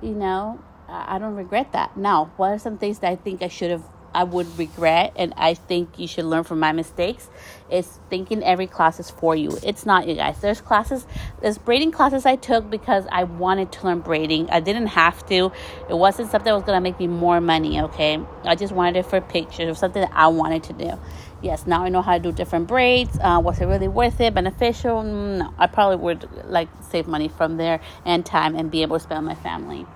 you 0.00 0.14
know, 0.14 0.60
I 0.88 1.18
don't 1.18 1.34
regret 1.34 1.72
that. 1.72 1.96
Now, 1.96 2.32
what 2.36 2.52
are 2.52 2.58
some 2.58 2.78
things 2.78 3.00
that 3.00 3.10
I 3.10 3.16
think 3.16 3.42
I 3.42 3.48
should 3.48 3.70
have 3.70 3.84
I 4.14 4.24
would 4.24 4.58
regret, 4.58 5.12
and 5.16 5.34
I 5.36 5.54
think 5.54 5.98
you 5.98 6.06
should 6.06 6.24
learn 6.24 6.44
from 6.44 6.60
my 6.60 6.72
mistakes, 6.72 7.28
is 7.70 7.86
thinking 8.08 8.42
every 8.42 8.66
class 8.66 8.98
is 8.98 9.10
for 9.10 9.36
you. 9.36 9.58
It's 9.62 9.84
not, 9.84 10.08
you 10.08 10.14
guys. 10.14 10.40
There's 10.40 10.60
classes, 10.60 11.06
there's 11.40 11.58
braiding 11.58 11.92
classes 11.92 12.26
I 12.26 12.36
took 12.36 12.70
because 12.70 13.06
I 13.12 13.24
wanted 13.24 13.72
to 13.72 13.86
learn 13.86 14.00
braiding. 14.00 14.50
I 14.50 14.60
didn't 14.60 14.88
have 14.88 15.26
to. 15.28 15.52
It 15.88 15.94
wasn't 15.94 16.30
something 16.30 16.50
that 16.50 16.54
was 16.54 16.64
going 16.64 16.76
to 16.76 16.80
make 16.80 16.98
me 16.98 17.06
more 17.06 17.40
money, 17.40 17.80
okay? 17.82 18.18
I 18.44 18.54
just 18.54 18.72
wanted 18.72 18.96
it 18.96 19.06
for 19.06 19.20
pictures 19.20 19.68
or 19.68 19.74
something 19.74 20.02
that 20.02 20.12
I 20.14 20.28
wanted 20.28 20.64
to 20.64 20.72
do. 20.72 20.98
Yes, 21.40 21.66
now 21.66 21.84
I 21.84 21.88
know 21.88 22.02
how 22.02 22.14
to 22.14 22.20
do 22.20 22.32
different 22.32 22.66
braids. 22.66 23.16
Uh, 23.20 23.40
was 23.42 23.60
it 23.60 23.66
really 23.66 23.86
worth 23.86 24.20
it? 24.20 24.34
Beneficial? 24.34 25.02
No. 25.04 25.54
I 25.56 25.68
probably 25.68 25.96
would 25.96 26.28
like 26.46 26.68
save 26.90 27.06
money 27.06 27.28
from 27.28 27.58
there 27.58 27.80
and 28.04 28.26
time 28.26 28.56
and 28.56 28.70
be 28.70 28.82
able 28.82 28.96
to 28.96 29.02
spend 29.04 29.24
my 29.24 29.36
family. 29.36 29.86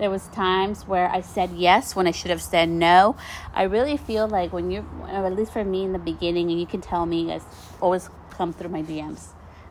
There 0.00 0.08
was 0.08 0.28
times 0.28 0.88
where 0.88 1.10
I 1.10 1.20
said 1.20 1.50
yes 1.52 1.94
when 1.94 2.06
I 2.06 2.10
should 2.10 2.30
have 2.30 2.40
said 2.40 2.70
no. 2.70 3.16
I 3.52 3.64
really 3.64 3.98
feel 3.98 4.26
like 4.26 4.50
when 4.50 4.70
you're, 4.70 4.86
at 5.06 5.36
least 5.36 5.52
for 5.52 5.62
me 5.62 5.84
in 5.84 5.92
the 5.92 5.98
beginning, 5.98 6.50
and 6.50 6.58
you 6.58 6.66
can 6.66 6.80
tell 6.80 7.04
me, 7.04 7.30
you 7.30 7.40
always 7.82 8.08
come 8.30 8.54
through 8.54 8.70
my 8.70 8.82
DMs. 8.82 9.26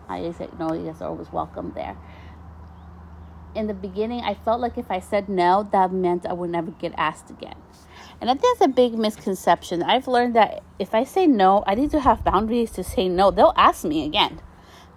I 0.08 0.32
say, 0.34 0.48
know 0.60 0.72
you 0.74 0.86
guys 0.86 1.02
are 1.02 1.10
always 1.10 1.32
welcome 1.32 1.72
there. 1.74 1.98
In 3.56 3.66
the 3.66 3.74
beginning, 3.74 4.22
I 4.22 4.36
felt 4.36 4.62
like 4.62 4.78
if 4.78 4.92
I 4.92 5.00
said 5.00 5.30
no, 5.30 5.68
that 5.72 5.92
meant 5.92 6.28
I 6.28 6.34
would 6.34 6.52
never 6.52 6.70
get 6.70 6.94
asked 6.96 7.32
again. 7.32 7.56
And 8.22 8.30
I 8.30 8.36
think 8.36 8.60
that's 8.60 8.70
a 8.70 8.72
big 8.72 9.00
misconception. 9.00 9.82
I've 9.82 10.08
learned 10.08 10.36
that 10.36 10.62
if 10.78 10.94
I 10.94 11.06
say 11.06 11.26
no, 11.26 11.64
I 11.66 11.74
need 11.74 11.90
to 11.90 12.02
have 12.02 12.24
boundaries 12.24 12.70
to 12.74 12.84
say 12.84 13.10
no. 13.10 13.32
They'll 13.32 13.54
ask 13.58 13.84
me 13.84 14.06
again. 14.06 14.42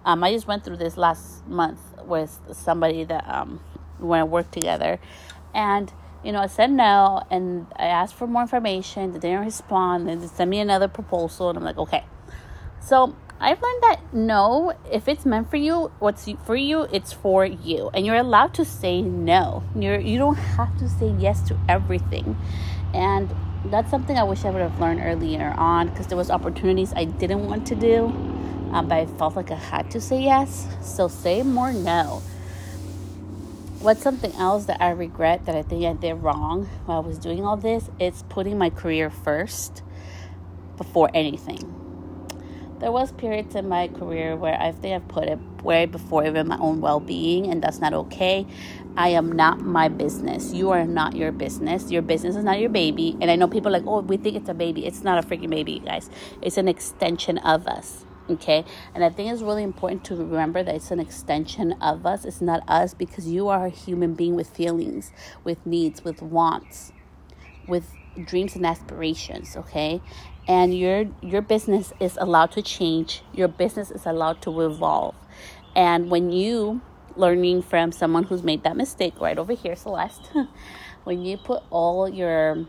Um, 0.05 0.23
I 0.23 0.31
just 0.31 0.45
went 0.45 0.63
through 0.63 0.77
this 0.77 0.95
last 0.95 1.47
month 1.47 1.79
with 2.05 2.39
somebody 2.51 3.03
that 3.05 3.27
um, 3.27 3.61
when 3.99 4.19
I 4.19 4.23
work 4.23 4.51
together, 4.51 4.99
and 5.53 5.91
you 6.23 6.31
know 6.31 6.39
I 6.39 6.47
said 6.47 6.71
no, 6.71 7.23
and 7.29 7.67
I 7.75 7.85
asked 7.85 8.15
for 8.15 8.27
more 8.27 8.41
information. 8.43 9.13
They 9.13 9.19
didn't 9.19 9.45
respond, 9.45 10.07
they 10.07 10.27
sent 10.27 10.49
me 10.49 10.59
another 10.59 10.87
proposal, 10.87 11.49
and 11.49 11.57
I'm 11.57 11.63
like, 11.63 11.77
okay. 11.77 12.03
So 12.79 13.15
I've 13.39 13.61
learned 13.61 13.83
that 13.83 13.99
no, 14.13 14.73
if 14.91 15.07
it's 15.07 15.25
meant 15.25 15.49
for 15.49 15.57
you, 15.57 15.91
what's 15.99 16.29
for 16.45 16.55
you, 16.55 16.87
it's 16.91 17.13
for 17.13 17.45
you, 17.45 17.89
and 17.93 18.05
you're 18.05 18.15
allowed 18.15 18.53
to 18.55 18.65
say 18.65 19.01
no. 19.01 19.63
You're 19.75 19.99
you 19.99 20.17
don't 20.17 20.35
have 20.35 20.77
to 20.79 20.89
say 20.89 21.13
yes 21.19 21.41
to 21.49 21.57
everything, 21.69 22.37
and 22.93 23.33
that's 23.65 23.89
something 23.89 24.17
I 24.17 24.23
wish 24.23 24.43
I 24.43 24.49
would 24.49 24.61
have 24.61 24.79
learned 24.79 24.99
earlier 25.01 25.53
on 25.57 25.87
because 25.89 26.07
there 26.07 26.17
was 26.17 26.29
opportunities 26.29 26.93
I 26.93 27.05
didn't 27.05 27.47
want 27.47 27.65
to 27.67 27.75
do 27.75 28.13
um, 28.73 28.87
but 28.87 28.95
I 28.95 29.05
felt 29.05 29.35
like 29.35 29.51
I 29.51 29.55
had 29.55 29.91
to 29.91 30.01
say 30.01 30.23
yes. 30.23 30.67
So 30.81 31.07
say 31.07 31.43
more 31.43 31.71
no. 31.71 32.23
What's 33.83 34.01
something 34.01 34.31
else 34.35 34.63
that 34.67 34.81
I 34.81 34.91
regret 34.91 35.45
that 35.45 35.57
I 35.57 35.61
think 35.61 35.83
I 35.83 35.91
did 35.91 36.13
wrong 36.13 36.69
while 36.85 36.99
I 36.99 37.05
was 37.05 37.19
doing 37.19 37.43
all 37.43 37.57
this? 37.57 37.89
It's 37.99 38.23
putting 38.29 38.57
my 38.57 38.69
career 38.69 39.09
first 39.09 39.83
before 40.77 41.11
anything. 41.13 41.59
There 42.79 42.93
was 42.93 43.11
periods 43.11 43.55
in 43.55 43.67
my 43.67 43.89
career 43.89 44.37
where 44.37 44.57
I 44.57 44.71
think 44.71 44.95
I've 44.95 45.09
put 45.09 45.25
it 45.27 45.37
way 45.63 45.85
before 45.85 46.25
even 46.25 46.47
my 46.47 46.57
own 46.59 46.79
well-being, 46.79 47.51
and 47.51 47.61
that's 47.61 47.79
not 47.79 47.93
okay. 47.93 48.47
I 48.95 49.09
am 49.09 49.33
not 49.33 49.59
my 49.59 49.89
business. 49.89 50.53
You 50.53 50.71
are 50.71 50.85
not 50.85 51.17
your 51.17 51.33
business. 51.33 51.91
Your 51.91 52.01
business 52.01 52.37
is 52.37 52.45
not 52.45 52.61
your 52.61 52.69
baby. 52.69 53.17
And 53.19 53.29
I 53.29 53.35
know 53.35 53.49
people 53.49 53.73
like, 53.73 53.83
oh, 53.85 53.99
we 53.99 54.15
think 54.15 54.37
it's 54.37 54.47
a 54.47 54.53
baby. 54.53 54.85
It's 54.85 55.03
not 55.03 55.21
a 55.21 55.27
freaking 55.27 55.49
baby, 55.49 55.79
guys. 55.79 56.09
It's 56.41 56.55
an 56.57 56.69
extension 56.69 57.37
of 57.39 57.67
us 57.67 58.05
okay? 58.29 58.65
And 58.93 59.03
i 59.03 59.09
think 59.09 59.31
it's 59.31 59.41
really 59.41 59.63
important 59.63 60.03
to 60.05 60.15
remember 60.15 60.63
that 60.63 60.75
it's 60.75 60.91
an 60.91 60.99
extension 60.99 61.73
of 61.81 62.05
us. 62.05 62.25
It's 62.25 62.41
not 62.41 62.63
us 62.67 62.93
because 62.93 63.27
you 63.27 63.47
are 63.49 63.65
a 63.65 63.69
human 63.69 64.13
being 64.13 64.35
with 64.35 64.49
feelings 64.49 65.11
with 65.43 65.65
needs 65.65 66.03
with 66.03 66.21
wants 66.21 66.91
with 67.67 67.93
dreams 68.25 68.55
and 68.55 68.65
aspirations 68.65 69.55
okay? 69.57 70.01
And 70.47 70.77
your 70.77 71.05
your 71.21 71.41
business 71.41 71.93
is 72.01 72.17
allowed 72.19 72.51
to 72.53 72.61
change. 72.61 73.23
Your 73.33 73.47
business 73.47 73.91
is 73.91 74.05
allowed 74.05 74.41
to 74.41 74.61
evolve. 74.61 75.15
And 75.75 76.11
when 76.11 76.31
you 76.31 76.81
learning 77.15 77.61
from 77.61 77.91
someone 77.91 78.23
who's 78.23 78.43
made 78.43 78.63
that 78.63 78.75
mistake 78.75 79.13
right 79.21 79.37
over 79.37 79.53
here 79.53 79.75
celeste 79.75 80.31
when 81.03 81.21
you 81.21 81.37
put 81.37 81.61
all 81.69 82.09
your 82.09 82.65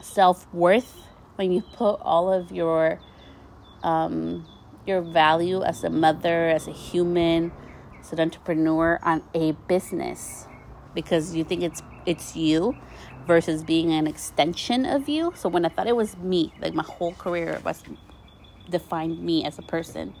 self-worth 0.00 1.02
when 1.36 1.50
you 1.50 1.62
put 1.62 1.94
all 2.02 2.32
of 2.32 2.52
your 2.52 3.00
um, 3.82 4.46
your 4.86 5.00
value 5.00 5.62
as 5.62 5.84
a 5.84 5.90
mother, 5.90 6.48
as 6.48 6.66
a 6.66 6.72
human, 6.72 7.52
as 8.00 8.12
an 8.12 8.20
entrepreneur 8.20 8.98
on 9.02 9.22
a 9.34 9.52
business 9.68 10.46
because 10.94 11.34
you 11.34 11.44
think 11.44 11.62
it's 11.62 11.82
it's 12.06 12.36
you 12.36 12.76
versus 13.26 13.62
being 13.62 13.90
an 13.92 14.06
extension 14.06 14.84
of 14.84 15.08
you. 15.08 15.32
So 15.34 15.48
when 15.48 15.64
I 15.64 15.68
thought 15.68 15.86
it 15.86 15.96
was 15.96 16.16
me, 16.18 16.52
like 16.60 16.74
my 16.74 16.82
whole 16.82 17.14
career 17.14 17.60
was 17.64 17.82
defined 18.70 19.22
me 19.22 19.44
as 19.44 19.58
a 19.58 19.62
person. 19.62 20.14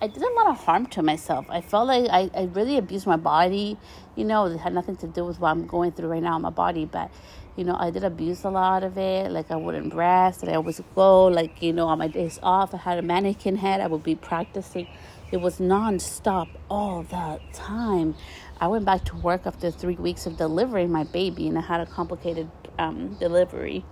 I 0.00 0.06
did 0.06 0.22
a 0.22 0.32
lot 0.34 0.48
of 0.48 0.58
harm 0.58 0.86
to 0.86 1.02
myself. 1.02 1.46
I 1.48 1.60
felt 1.60 1.88
like 1.88 2.08
I, 2.10 2.30
I 2.32 2.44
really 2.44 2.76
abused 2.76 3.06
my 3.06 3.16
body. 3.16 3.76
You 4.14 4.24
know, 4.24 4.46
it 4.46 4.58
had 4.58 4.72
nothing 4.72 4.96
to 4.96 5.08
do 5.08 5.24
with 5.24 5.40
what 5.40 5.50
I'm 5.50 5.66
going 5.66 5.90
through 5.92 6.08
right 6.08 6.22
now 6.22 6.36
in 6.36 6.42
my 6.42 6.50
body, 6.50 6.84
but 6.84 7.10
you 7.58 7.64
know, 7.64 7.76
I 7.76 7.90
did 7.90 8.04
abuse 8.04 8.44
a 8.44 8.50
lot 8.50 8.84
of 8.84 8.96
it. 8.96 9.32
Like 9.32 9.50
I 9.50 9.56
wouldn't 9.56 9.92
rest, 9.92 10.42
and 10.42 10.50
I 10.50 10.54
always 10.54 10.80
go. 10.94 11.26
Like 11.26 11.60
you 11.60 11.72
know, 11.72 11.88
on 11.88 11.98
my 11.98 12.06
days 12.06 12.38
off, 12.40 12.72
I 12.72 12.76
had 12.76 12.98
a 12.98 13.02
mannequin 13.02 13.56
head. 13.56 13.80
I 13.80 13.88
would 13.88 14.04
be 14.04 14.14
practicing. 14.14 14.86
It 15.32 15.38
was 15.38 15.58
nonstop 15.58 16.48
all 16.70 17.02
the 17.02 17.40
time. 17.52 18.14
I 18.60 18.68
went 18.68 18.84
back 18.84 19.04
to 19.06 19.16
work 19.16 19.44
after 19.44 19.72
three 19.72 19.96
weeks 19.96 20.24
of 20.24 20.36
delivering 20.36 20.92
my 20.92 21.02
baby, 21.02 21.48
and 21.48 21.58
I 21.58 21.62
had 21.62 21.80
a 21.80 21.86
complicated 21.86 22.48
um, 22.78 23.16
delivery. 23.18 23.84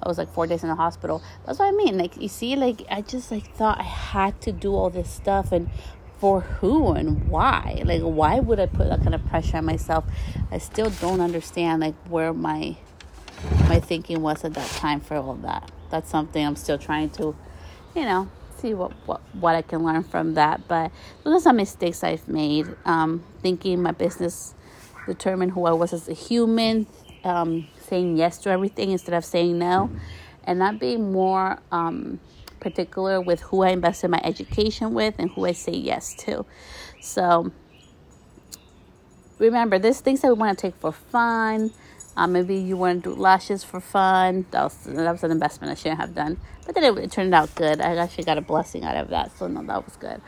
I 0.00 0.08
was 0.08 0.16
like 0.16 0.32
four 0.32 0.46
days 0.46 0.62
in 0.62 0.68
the 0.68 0.76
hospital. 0.76 1.20
That's 1.44 1.58
what 1.58 1.66
I 1.66 1.72
mean. 1.72 1.98
Like 1.98 2.16
you 2.16 2.28
see, 2.28 2.54
like 2.54 2.84
I 2.88 3.02
just 3.02 3.32
like 3.32 3.52
thought 3.56 3.80
I 3.80 3.90
had 4.12 4.40
to 4.42 4.52
do 4.52 4.76
all 4.76 4.88
this 4.88 5.10
stuff, 5.10 5.50
and 5.50 5.68
for 6.20 6.42
who 6.42 6.92
and 6.92 7.28
why? 7.28 7.82
Like 7.84 8.02
why 8.02 8.38
would 8.38 8.60
I 8.60 8.66
put 8.66 8.88
that 8.88 9.02
kind 9.02 9.16
of 9.16 9.26
pressure 9.26 9.56
on 9.56 9.64
myself? 9.64 10.04
I 10.52 10.58
still 10.58 10.90
don't 10.90 11.20
understand 11.20 11.80
like 11.80 11.96
where 12.06 12.32
my 12.32 12.76
my 13.68 13.80
thinking 13.80 14.22
was 14.22 14.44
at 14.44 14.54
that 14.54 14.70
time 14.70 15.00
for 15.00 15.16
all 15.16 15.34
that. 15.34 15.70
That's 15.90 16.10
something 16.10 16.44
I'm 16.44 16.56
still 16.56 16.78
trying 16.78 17.10
to, 17.10 17.34
you 17.94 18.02
know, 18.02 18.28
see 18.58 18.74
what, 18.74 18.92
what, 19.06 19.20
what 19.34 19.54
I 19.54 19.62
can 19.62 19.82
learn 19.82 20.02
from 20.02 20.34
that. 20.34 20.68
But 20.68 20.92
those 21.24 21.40
are 21.40 21.44
some 21.44 21.56
mistakes 21.56 22.04
I've 22.04 22.28
made. 22.28 22.66
Um, 22.84 23.24
thinking 23.42 23.82
my 23.82 23.92
business 23.92 24.54
determined 25.06 25.52
who 25.52 25.66
I 25.66 25.72
was 25.72 25.92
as 25.92 26.08
a 26.08 26.12
human, 26.12 26.86
um, 27.24 27.68
saying 27.88 28.16
yes 28.16 28.38
to 28.38 28.50
everything 28.50 28.90
instead 28.90 29.14
of 29.14 29.24
saying 29.24 29.58
no, 29.58 29.90
and 30.44 30.58
not 30.58 30.78
being 30.78 31.12
more 31.12 31.58
um, 31.72 32.20
particular 32.60 33.20
with 33.20 33.40
who 33.40 33.62
I 33.62 33.70
invest 33.70 34.04
in 34.04 34.10
my 34.10 34.20
education 34.22 34.94
with 34.94 35.14
and 35.18 35.30
who 35.30 35.46
I 35.46 35.52
say 35.52 35.72
yes 35.72 36.14
to. 36.20 36.44
So 37.00 37.50
remember, 39.38 39.78
there's 39.78 40.00
things 40.00 40.20
that 40.20 40.28
we 40.28 40.34
want 40.34 40.58
to 40.58 40.62
take 40.62 40.76
for 40.76 40.92
fun 40.92 41.72
uh, 42.16 42.26
maybe 42.26 42.56
you 42.56 42.76
want 42.76 43.04
to 43.04 43.10
do 43.10 43.20
lashes 43.20 43.62
for 43.64 43.80
fun. 43.80 44.46
That 44.50 44.64
was, 44.64 44.76
that 44.84 45.12
was 45.12 45.22
an 45.22 45.30
investment 45.30 45.70
I 45.70 45.74
shouldn't 45.74 46.00
have 46.00 46.14
done. 46.14 46.40
But 46.66 46.74
then 46.74 46.84
it, 46.84 46.98
it 46.98 47.12
turned 47.12 47.34
out 47.34 47.54
good. 47.54 47.80
I 47.80 47.96
actually 47.96 48.24
got 48.24 48.38
a 48.38 48.42
blessing 48.42 48.84
out 48.84 48.96
of 48.96 49.08
that. 49.10 49.36
So, 49.38 49.46
no, 49.46 49.62
that 49.62 49.84
was 49.84 49.96
good. 49.96 50.20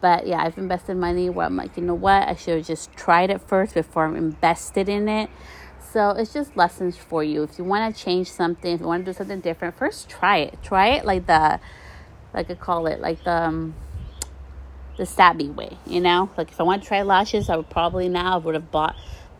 But 0.00 0.26
yeah, 0.26 0.42
I've 0.42 0.58
invested 0.58 0.96
money 0.96 1.30
where 1.30 1.46
I'm 1.46 1.56
like, 1.56 1.76
you 1.76 1.82
know 1.82 1.94
what? 1.94 2.28
I 2.28 2.34
should 2.34 2.58
have 2.58 2.66
just 2.66 2.92
tried 2.92 3.30
it 3.30 3.40
first 3.40 3.74
before 3.74 4.04
I'm 4.04 4.16
invested 4.16 4.88
in 4.88 5.08
it. 5.08 5.30
So 5.92 6.10
it's 6.10 6.32
just 6.32 6.56
lessons 6.56 6.96
for 6.96 7.24
you. 7.24 7.42
If 7.42 7.56
you 7.56 7.64
want 7.64 7.94
to 7.94 8.02
change 8.02 8.30
something, 8.30 8.72
if 8.72 8.80
you 8.80 8.86
want 8.86 9.04
to 9.04 9.12
do 9.12 9.16
something 9.16 9.40
different, 9.40 9.76
first 9.76 10.08
try 10.08 10.38
it. 10.38 10.58
Try 10.62 10.88
it 10.88 11.04
like 11.04 11.26
the, 11.26 11.60
like 12.32 12.50
I 12.50 12.54
call 12.54 12.86
it, 12.86 13.00
like 13.00 13.24
the, 13.24 13.44
um, 13.44 13.74
the 14.96 15.04
stabby 15.04 15.54
way, 15.54 15.78
you 15.86 16.00
know? 16.00 16.30
Like 16.36 16.50
if 16.50 16.60
I 16.60 16.64
want 16.64 16.82
to 16.82 16.88
try 16.88 17.02
lashes, 17.02 17.48
I 17.48 17.56
would 17.56 17.70
probably 17.70 18.08
now 18.08 18.34
I 18.34 18.36
would 18.38 18.54
have 18.54 18.70
bought 18.70 18.96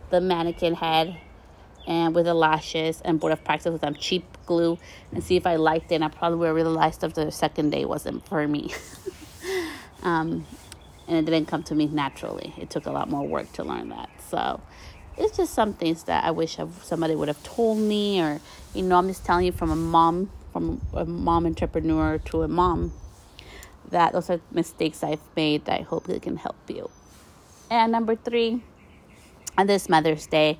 the 0.09 0.21
mannequin 0.21 0.75
head 0.75 1.19
and 1.87 2.15
with 2.15 2.25
the 2.25 2.33
lashes 2.33 3.01
and 3.01 3.19
board 3.19 3.33
of 3.33 3.43
practice 3.43 3.71
with 3.71 3.81
some 3.81 3.95
cheap 3.95 4.25
glue 4.45 4.77
and 5.11 5.23
see 5.23 5.35
if 5.35 5.45
I 5.45 5.55
liked 5.55 5.91
it. 5.91 5.95
And 5.95 6.03
I 6.03 6.09
probably 6.09 6.49
realized 6.49 7.03
after 7.03 7.25
the 7.25 7.31
second 7.31 7.71
day 7.71 7.85
wasn't 7.85 8.27
for 8.27 8.47
me. 8.47 8.73
um, 10.03 10.45
and 11.07 11.17
it 11.17 11.31
didn't 11.31 11.47
come 11.47 11.63
to 11.63 11.75
me 11.75 11.87
naturally. 11.87 12.53
It 12.57 12.69
took 12.69 12.85
a 12.85 12.91
lot 12.91 13.09
more 13.09 13.27
work 13.27 13.51
to 13.53 13.63
learn 13.63 13.89
that. 13.89 14.09
So 14.29 14.61
it's 15.17 15.37
just 15.37 15.53
some 15.53 15.73
things 15.73 16.03
that 16.03 16.23
I 16.23 16.31
wish 16.31 16.57
somebody 16.83 17.15
would 17.15 17.27
have 17.27 17.41
told 17.43 17.77
me, 17.77 18.21
or 18.21 18.41
you 18.73 18.81
know, 18.81 18.97
I'm 18.97 19.07
just 19.07 19.25
telling 19.25 19.45
you 19.45 19.51
from 19.51 19.71
a 19.71 19.75
mom, 19.75 20.31
from 20.51 20.81
a 20.93 21.05
mom 21.05 21.45
entrepreneur 21.45 22.17
to 22.17 22.43
a 22.43 22.47
mom, 22.47 22.93
that 23.91 24.13
those 24.13 24.29
are 24.29 24.41
mistakes 24.51 25.03
I've 25.03 25.21
made 25.35 25.65
that 25.65 25.79
I 25.79 25.83
hope 25.83 26.09
it 26.09 26.21
can 26.21 26.37
help 26.37 26.57
you. 26.67 26.89
And 27.69 27.91
number 27.91 28.15
three, 28.15 28.61
on 29.57 29.67
this 29.67 29.87
Mother's 29.89 30.27
Day, 30.27 30.59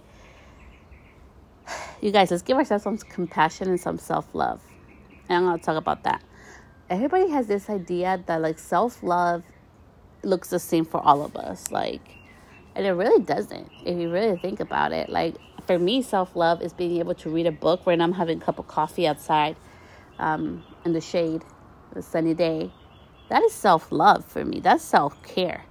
you 2.06 2.12
guys, 2.12 2.30
let's 2.30 2.44
give 2.44 2.58
ourselves 2.58 2.84
some 2.84 2.98
compassion 2.98 3.68
and 3.68 3.80
some 3.80 3.98
self 3.98 4.28
love. 4.34 4.62
And 5.28 5.40
I'm 5.40 5.44
going 5.46 5.60
to 5.60 5.66
talk 5.66 5.76
about 5.76 6.04
that. 6.04 6.24
Everybody 6.88 7.30
has 7.32 7.48
this 7.48 7.68
idea 7.68 8.24
that 8.28 8.42
like 8.42 8.60
self 8.60 9.02
love 9.02 9.44
looks 10.22 10.50
the 10.52 10.60
same 10.60 10.86
for 10.86 11.00
all 11.00 11.26
of 11.26 11.36
us. 11.36 11.72
Like, 11.72 12.18
and 12.76 12.86
it 12.86 12.92
really 12.92 13.24
doesn't 13.24 13.72
if 13.84 13.98
you 13.98 14.12
really 14.12 14.38
think 14.38 14.60
about 14.60 14.92
it. 14.92 15.10
Like, 15.10 15.36
for 15.66 15.80
me, 15.80 16.04
self 16.04 16.36
love 16.36 16.62
is 16.62 16.74
being 16.74 17.00
able 17.00 17.16
to 17.16 17.30
read 17.32 17.48
a 17.48 17.52
book 17.52 17.88
when 17.88 18.00
I'm 18.02 18.14
having 18.14 18.40
a 18.40 18.46
cup 18.46 18.60
of 18.60 18.68
coffee 18.68 19.08
outside 19.08 19.56
um, 20.20 20.64
in 20.86 20.94
the 20.94 21.02
shade, 21.02 21.44
a 21.96 22.04
sunny 22.04 22.36
day. 22.36 22.72
That 23.30 23.42
is 23.42 23.52
self 23.52 23.92
love 23.92 24.24
for 24.24 24.46
me. 24.46 24.60
That's 24.60 24.84
self 24.84 25.24
care. 25.24 25.66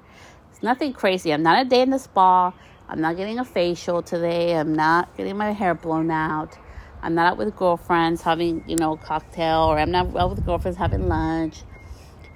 It's 0.50 0.64
nothing 0.64 0.95
crazy. 0.95 1.33
I'm 1.33 1.45
not 1.45 1.64
a 1.64 1.69
day 1.69 1.83
in 1.83 1.91
the 1.91 1.99
spa. 2.00 2.53
I'm 2.88 3.00
not 3.00 3.17
getting 3.17 3.38
a 3.38 3.45
facial 3.45 4.03
today. 4.03 4.57
I'm 4.57 4.75
not 4.75 5.17
getting 5.17 5.37
my 5.37 5.53
hair 5.53 5.75
blown 5.75 6.11
out. 6.11 6.59
I'm 7.03 7.14
not 7.14 7.33
out 7.33 7.38
with 7.38 7.57
girlfriends 7.57 8.23
having, 8.23 8.64
you 8.67 8.76
know, 8.76 8.93
a 8.93 8.97
cocktail, 8.97 9.61
or 9.61 9.79
I'm 9.79 9.91
not 9.91 10.14
out 10.17 10.31
with 10.31 10.45
girlfriends 10.45 10.79
having 10.79 11.09
lunch. 11.09 11.62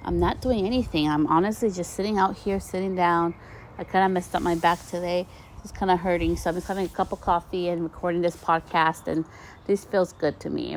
I'm 0.05 0.19
not 0.19 0.40
doing 0.40 0.67
anything. 0.67 1.09
I'm 1.09 1.26
honestly 1.26 1.71
just 1.71 1.95
sitting 1.95 2.19
out 2.19 2.37
here, 2.37 2.61
sitting 2.61 2.95
down. 2.95 3.35
I 3.78 3.85
kind 3.85 4.05
of 4.05 4.11
messed 4.11 4.35
up 4.35 4.43
my 4.43 4.55
back 4.55 4.85
today. 4.87 5.26
It's 5.62 5.73
kind 5.73 5.90
of 5.90 5.99
hurting. 6.00 6.37
So 6.37 6.50
I'm 6.50 6.57
just 6.57 6.69
having 6.69 6.87
a 6.87 6.88
cup 6.88 7.12
of 7.12 7.21
coffee 7.21 7.69
and 7.69 7.83
recording 7.83 8.23
this 8.23 8.37
podcast, 8.37 9.07
and 9.07 9.25
this 9.67 9.85
feels 9.85 10.12
good 10.14 10.40
to 10.40 10.50
me. 10.50 10.76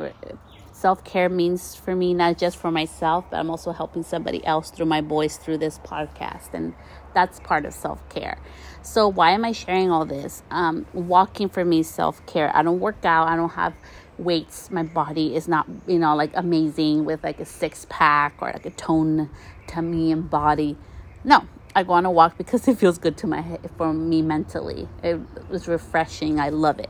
Self 0.82 1.04
care 1.04 1.30
means 1.30 1.76
for 1.76 1.96
me 1.96 2.16
not 2.16 2.40
just 2.40 2.58
for 2.58 2.72
myself, 2.72 3.26
but 3.30 3.38
I'm 3.38 3.52
also 3.52 3.72
helping 3.72 4.02
somebody 4.02 4.44
else 4.44 4.72
through 4.72 4.88
my 4.88 5.00
voice 5.00 5.38
through 5.38 5.60
this 5.60 5.78
podcast, 5.78 6.56
and 6.56 6.74
that's 7.14 7.40
part 7.40 7.66
of 7.66 7.74
self 7.76 8.10
care. 8.10 8.40
So 8.82 9.08
why 9.08 9.30
am 9.30 9.46
I 9.46 9.52
sharing 9.52 9.92
all 9.92 10.06
this? 10.06 10.42
Um, 10.50 10.88
walking 10.92 11.50
for 11.50 11.64
me 11.64 11.82
is 11.82 11.88
self 11.88 12.26
care. 12.26 12.50
I 12.58 12.64
don't 12.64 12.80
work 12.80 13.06
out. 13.06 13.28
I 13.28 13.36
don't 13.36 13.52
have 13.52 13.76
weights. 14.18 14.72
My 14.72 14.82
body 14.82 15.36
is 15.36 15.48
not, 15.48 15.68
you 15.86 16.00
know, 16.00 16.16
like 16.16 16.32
amazing 16.34 17.06
with 17.06 17.24
like 17.24 17.40
a 17.40 17.46
six 17.46 17.86
pack 17.88 18.34
or 18.42 18.52
like 18.52 18.66
a 18.66 18.72
tone 18.72 19.30
tummy 19.68 20.12
and 20.12 20.28
body. 20.32 20.78
No, 21.24 21.48
I 21.76 21.84
go 21.84 21.94
on 21.94 22.08
a 22.08 22.12
walk 22.12 22.40
because 22.40 22.68
it 22.68 22.80
feels 22.80 22.98
good 22.98 23.18
to 23.18 23.28
my 23.28 23.60
for 23.78 23.94
me 23.94 24.24
mentally. 24.24 24.88
It 25.04 25.20
was 25.48 25.68
refreshing. 25.68 26.40
I 26.40 26.50
love 26.50 26.80
it. 26.80 26.90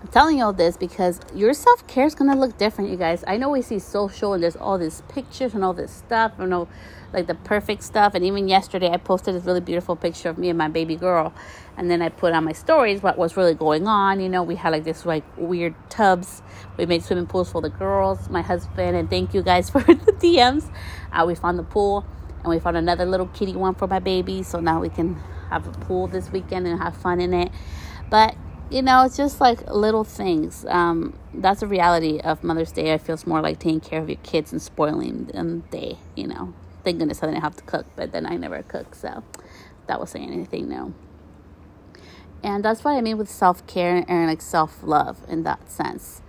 I'm 0.00 0.06
telling 0.08 0.38
you 0.38 0.44
all 0.44 0.52
this 0.52 0.76
because 0.76 1.18
your 1.34 1.52
self 1.52 1.84
care 1.88 2.06
is 2.06 2.14
gonna 2.14 2.36
look 2.36 2.56
different, 2.56 2.90
you 2.90 2.96
guys. 2.96 3.24
I 3.26 3.36
know 3.36 3.48
we 3.48 3.62
see 3.62 3.80
social 3.80 4.32
and 4.32 4.40
there's 4.40 4.54
all 4.54 4.78
these 4.78 5.02
pictures 5.08 5.54
and 5.54 5.64
all 5.64 5.72
this 5.74 5.90
stuff. 5.90 6.32
I 6.38 6.44
know, 6.44 6.68
like 7.12 7.26
the 7.26 7.34
perfect 7.34 7.82
stuff. 7.82 8.14
And 8.14 8.24
even 8.24 8.46
yesterday, 8.46 8.90
I 8.90 8.98
posted 8.98 9.34
this 9.34 9.44
really 9.44 9.60
beautiful 9.60 9.96
picture 9.96 10.28
of 10.28 10.38
me 10.38 10.50
and 10.50 10.58
my 10.58 10.68
baby 10.68 10.94
girl, 10.94 11.32
and 11.76 11.90
then 11.90 12.00
I 12.00 12.10
put 12.10 12.32
on 12.32 12.44
my 12.44 12.52
stories 12.52 13.02
what 13.02 13.18
was 13.18 13.36
really 13.36 13.54
going 13.54 13.88
on. 13.88 14.20
You 14.20 14.28
know, 14.28 14.44
we 14.44 14.54
had 14.54 14.70
like 14.70 14.84
this 14.84 15.04
like 15.04 15.24
weird 15.36 15.74
tubs. 15.90 16.42
We 16.76 16.86
made 16.86 17.02
swimming 17.02 17.26
pools 17.26 17.50
for 17.50 17.60
the 17.60 17.70
girls, 17.70 18.30
my 18.30 18.42
husband, 18.42 18.96
and 18.96 19.10
thank 19.10 19.34
you 19.34 19.42
guys 19.42 19.68
for 19.70 19.80
the 19.80 20.12
DMs. 20.12 20.70
Uh, 21.12 21.24
we 21.26 21.34
found 21.34 21.58
the 21.58 21.64
pool, 21.64 22.06
and 22.44 22.50
we 22.50 22.60
found 22.60 22.76
another 22.76 23.04
little 23.04 23.26
kitty 23.26 23.56
one 23.56 23.74
for 23.74 23.88
my 23.88 23.98
baby. 23.98 24.44
So 24.44 24.60
now 24.60 24.80
we 24.80 24.90
can 24.90 25.16
have 25.50 25.66
a 25.66 25.72
pool 25.72 26.06
this 26.06 26.30
weekend 26.30 26.68
and 26.68 26.80
have 26.80 26.96
fun 26.96 27.20
in 27.20 27.34
it. 27.34 27.50
But 28.10 28.36
you 28.70 28.82
know, 28.82 29.02
it's 29.04 29.16
just 29.16 29.40
like 29.40 29.70
little 29.70 30.04
things. 30.04 30.66
Um, 30.66 31.18
that's 31.32 31.60
the 31.60 31.66
reality 31.66 32.20
of 32.20 32.44
Mother's 32.44 32.72
Day. 32.72 32.92
I 32.92 32.98
feel 32.98 33.14
it's 33.14 33.26
more 33.26 33.40
like 33.40 33.58
taking 33.58 33.80
care 33.80 34.00
of 34.00 34.08
your 34.08 34.18
kids 34.22 34.52
and 34.52 34.60
spoiling 34.60 35.24
them 35.26 35.60
day, 35.70 35.98
you 36.14 36.26
know. 36.26 36.52
Thank 36.84 36.98
goodness 36.98 37.22
I 37.22 37.26
didn't 37.26 37.42
have 37.42 37.56
to 37.56 37.64
cook, 37.64 37.86
but 37.96 38.12
then 38.12 38.26
I 38.26 38.36
never 38.36 38.62
cook, 38.62 38.94
so 38.94 39.24
that 39.86 39.98
was 40.00 40.10
saying 40.10 40.30
anything 40.32 40.68
no. 40.68 40.92
And 42.42 42.64
that's 42.64 42.84
what 42.84 42.92
I 42.92 43.00
mean 43.00 43.18
with 43.18 43.30
self 43.30 43.66
care 43.66 44.04
and 44.06 44.26
like 44.26 44.42
self 44.42 44.82
love 44.82 45.18
in 45.28 45.44
that 45.44 45.70
sense. 45.70 46.22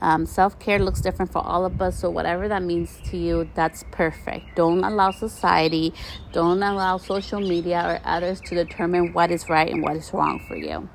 Um, 0.00 0.26
self 0.26 0.58
care 0.58 0.78
looks 0.78 1.00
different 1.00 1.30
for 1.30 1.38
all 1.38 1.64
of 1.64 1.80
us, 1.80 2.00
so 2.00 2.10
whatever 2.10 2.48
that 2.48 2.62
means 2.62 2.98
to 3.10 3.18
you, 3.18 3.48
that's 3.54 3.84
perfect. 3.90 4.56
Don't 4.56 4.82
allow 4.82 5.10
society, 5.10 5.92
don't 6.32 6.62
allow 6.62 6.96
social 6.96 7.38
media 7.38 7.82
or 7.86 8.00
others 8.04 8.40
to 8.46 8.54
determine 8.54 9.12
what 9.12 9.30
is 9.30 9.48
right 9.48 9.70
and 9.70 9.82
what 9.82 9.94
is 9.94 10.12
wrong 10.12 10.44
for 10.48 10.56
you. 10.56 10.88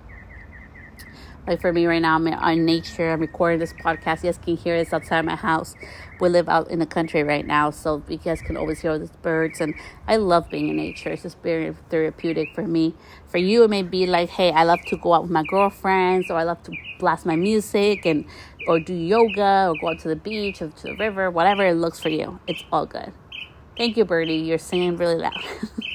Like 1.48 1.62
for 1.62 1.72
me 1.72 1.86
right 1.86 2.01
now, 2.01 2.16
I'm 2.16 2.27
in 2.27 2.66
nature. 2.66 3.13
I'm 3.13 3.22
recording 3.22 3.58
this 3.58 3.72
podcast. 3.72 4.18
You 4.18 4.32
guys 4.32 4.38
can 4.38 4.58
hear 4.58 4.77
this 4.77 4.92
outside 4.92 5.22
my 5.24 5.38
house. 5.38 5.75
We 6.20 6.27
live 6.27 6.50
out 6.50 6.70
in 6.70 6.80
the 6.80 6.86
country 6.86 7.24
right 7.24 7.46
now, 7.46 7.72
so 7.72 8.04
you 8.10 8.18
guys 8.18 8.42
can 8.42 8.58
always 8.58 8.82
hear 8.82 9.00
the 9.00 9.10
birds. 9.22 9.62
And 9.62 9.74
I 10.10 10.18
love 10.18 10.50
being 10.50 10.68
in 10.68 10.75
nature. 10.75 11.10
It's 11.10 11.24
just 11.24 11.42
very 11.42 11.74
therapeutic 11.89 12.54
for 12.54 12.68
me. 12.68 12.96
For 13.27 13.38
you, 13.38 13.63
it 13.63 13.70
may 13.70 13.82
be 13.82 14.06
like, 14.08 14.27
hey, 14.27 14.51
I 14.51 14.66
love 14.66 14.82
to 14.88 14.98
go 14.98 15.13
out 15.13 15.22
with 15.22 15.32
my 15.32 15.44
girlfriends, 15.44 16.30
or 16.30 16.38
I 16.38 16.44
love 16.44 16.62
to 16.63 16.74
blast 17.00 17.25
my 17.25 17.38
music 17.38 18.06
and 18.06 18.25
or 18.68 18.82
do 18.82 18.94
yoga, 18.94 19.70
or 19.70 19.75
go 19.80 19.92
out 19.92 20.00
to 20.00 20.10
the 20.10 20.18
beach 20.18 20.62
or 20.62 20.68
to 20.68 20.84
the 20.84 20.96
river. 20.98 21.32
Whatever 21.32 21.66
it 21.66 21.75
looks 21.75 22.01
for 22.01 22.10
you, 22.10 22.42
it's 22.46 22.66
all 22.74 22.86
good. 22.86 23.13
Thank 23.77 23.96
you, 23.96 24.04
Birdie. 24.04 24.36
You're 24.36 24.58
singing 24.58 24.98
really 24.98 25.16
loud. 25.16 25.42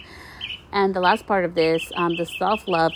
and 0.73 0.95
the 0.95 1.01
last 1.01 1.27
part 1.27 1.45
of 1.45 1.55
this, 1.55 1.93
um, 1.95 2.17
the 2.17 2.25
self 2.25 2.67
love 2.67 2.93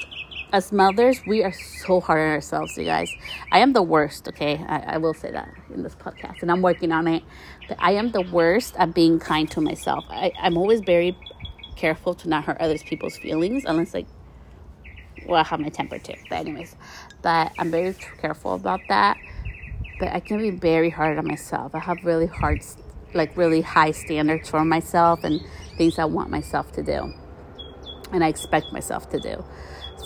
as 0.52 0.72
mothers, 0.72 1.20
we 1.26 1.42
are 1.42 1.52
so 1.52 2.00
hard 2.00 2.20
on 2.20 2.28
ourselves, 2.28 2.76
you 2.78 2.84
guys. 2.84 3.10
I 3.50 3.58
am 3.58 3.72
the 3.72 3.82
worst, 3.82 4.28
okay? 4.28 4.64
I, 4.68 4.94
I, 4.94 4.96
will 4.98 5.14
say 5.14 5.30
that 5.30 5.48
in 5.74 5.82
this 5.82 5.94
podcast, 5.94 6.42
and 6.42 6.50
I'm 6.50 6.62
working 6.62 6.92
on 6.92 7.08
it. 7.08 7.22
But 7.68 7.78
I 7.80 7.92
am 7.92 8.12
the 8.12 8.22
worst 8.22 8.76
at 8.78 8.94
being 8.94 9.18
kind 9.18 9.50
to 9.52 9.60
myself. 9.60 10.04
I, 10.08 10.32
I'm 10.40 10.56
always 10.56 10.80
very 10.80 11.16
careful 11.74 12.14
to 12.14 12.28
not 12.28 12.44
hurt 12.44 12.58
others 12.60 12.82
people's 12.82 13.16
feelings, 13.16 13.64
unless 13.66 13.92
like, 13.92 14.06
well, 15.26 15.40
I 15.40 15.44
have 15.44 15.60
my 15.60 15.68
temper 15.68 15.98
too. 15.98 16.14
But 16.28 16.38
anyways, 16.38 16.76
but 17.22 17.52
I'm 17.58 17.70
very 17.70 17.94
careful 18.20 18.54
about 18.54 18.80
that. 18.88 19.16
But 19.98 20.08
I 20.08 20.20
can 20.20 20.38
be 20.38 20.50
very 20.50 20.90
hard 20.90 21.18
on 21.18 21.26
myself. 21.26 21.74
I 21.74 21.80
have 21.80 22.04
really 22.04 22.26
hard, 22.26 22.60
like 23.14 23.36
really 23.36 23.62
high 23.62 23.90
standards 23.90 24.50
for 24.50 24.64
myself 24.64 25.24
and 25.24 25.40
things 25.76 25.98
I 25.98 26.04
want 26.04 26.30
myself 26.30 26.70
to 26.72 26.82
do, 26.82 27.12
and 28.12 28.22
I 28.22 28.28
expect 28.28 28.72
myself 28.72 29.10
to 29.10 29.18
do. 29.18 29.44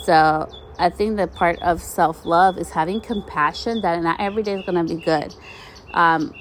So 0.05 0.49
I 0.79 0.91
think 0.91 1.17
that 1.17 1.35
part 1.35 1.61
of 1.63 1.83
self 1.83 2.25
love 2.25 2.59
is 2.59 2.71
having 2.71 3.01
compassion 3.01 3.83
that 3.83 4.03
not 4.03 4.21
every 4.21 4.43
day 4.43 4.55
is 4.59 4.65
going 4.65 4.87
to 4.87 4.95
be 4.95 5.01
good. 5.01 5.35
Um, 5.93 6.35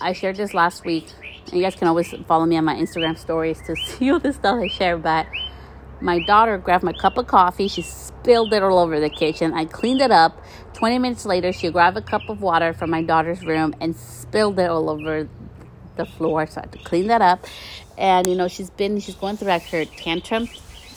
I 0.00 0.12
shared 0.12 0.36
this 0.36 0.54
last 0.54 0.84
week, 0.84 1.06
and 1.46 1.54
you 1.54 1.62
guys 1.62 1.74
can 1.74 1.88
always 1.88 2.14
follow 2.26 2.46
me 2.46 2.56
on 2.56 2.64
my 2.64 2.74
Instagram 2.76 3.18
stories 3.18 3.60
to 3.66 3.76
see 3.86 4.10
all 4.10 4.18
the 4.18 4.32
stuff 4.32 4.60
I 4.62 4.68
share. 4.68 4.96
But 4.96 5.26
my 6.00 6.20
daughter 6.24 6.58
grabbed 6.58 6.84
my 6.84 6.92
cup 6.92 7.18
of 7.18 7.26
coffee, 7.26 7.68
she 7.68 7.82
spilled 7.82 8.52
it 8.52 8.62
all 8.62 8.78
over 8.78 9.00
the 9.00 9.10
kitchen. 9.10 9.52
I 9.52 9.64
cleaned 9.64 10.00
it 10.00 10.10
up. 10.10 10.40
20 10.74 10.98
minutes 10.98 11.24
later, 11.24 11.52
she 11.52 11.70
grabbed 11.70 11.96
a 11.96 12.02
cup 12.02 12.28
of 12.28 12.42
water 12.42 12.72
from 12.72 12.90
my 12.90 13.02
daughter's 13.02 13.44
room 13.44 13.74
and 13.80 13.96
spilled 13.96 14.58
it 14.58 14.68
all 14.68 14.90
over 14.90 15.28
the 15.96 16.06
floor. 16.06 16.46
So 16.46 16.60
I 16.60 16.62
had 16.62 16.72
to 16.72 16.78
clean 16.78 17.08
that 17.08 17.22
up. 17.22 17.46
And 17.96 18.26
you 18.26 18.34
know, 18.34 18.48
she's 18.48 18.70
been 18.70 19.00
she's 19.00 19.14
going 19.14 19.36
through 19.36 19.48
like 19.48 19.64
her 19.68 19.84
tantrum 19.84 20.48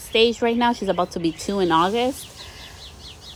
stage 0.08 0.42
right 0.42 0.58
now. 0.58 0.74
She's 0.74 0.90
about 0.90 1.12
to 1.12 1.20
be 1.20 1.32
two 1.32 1.60
in 1.60 1.72
August. 1.72 2.38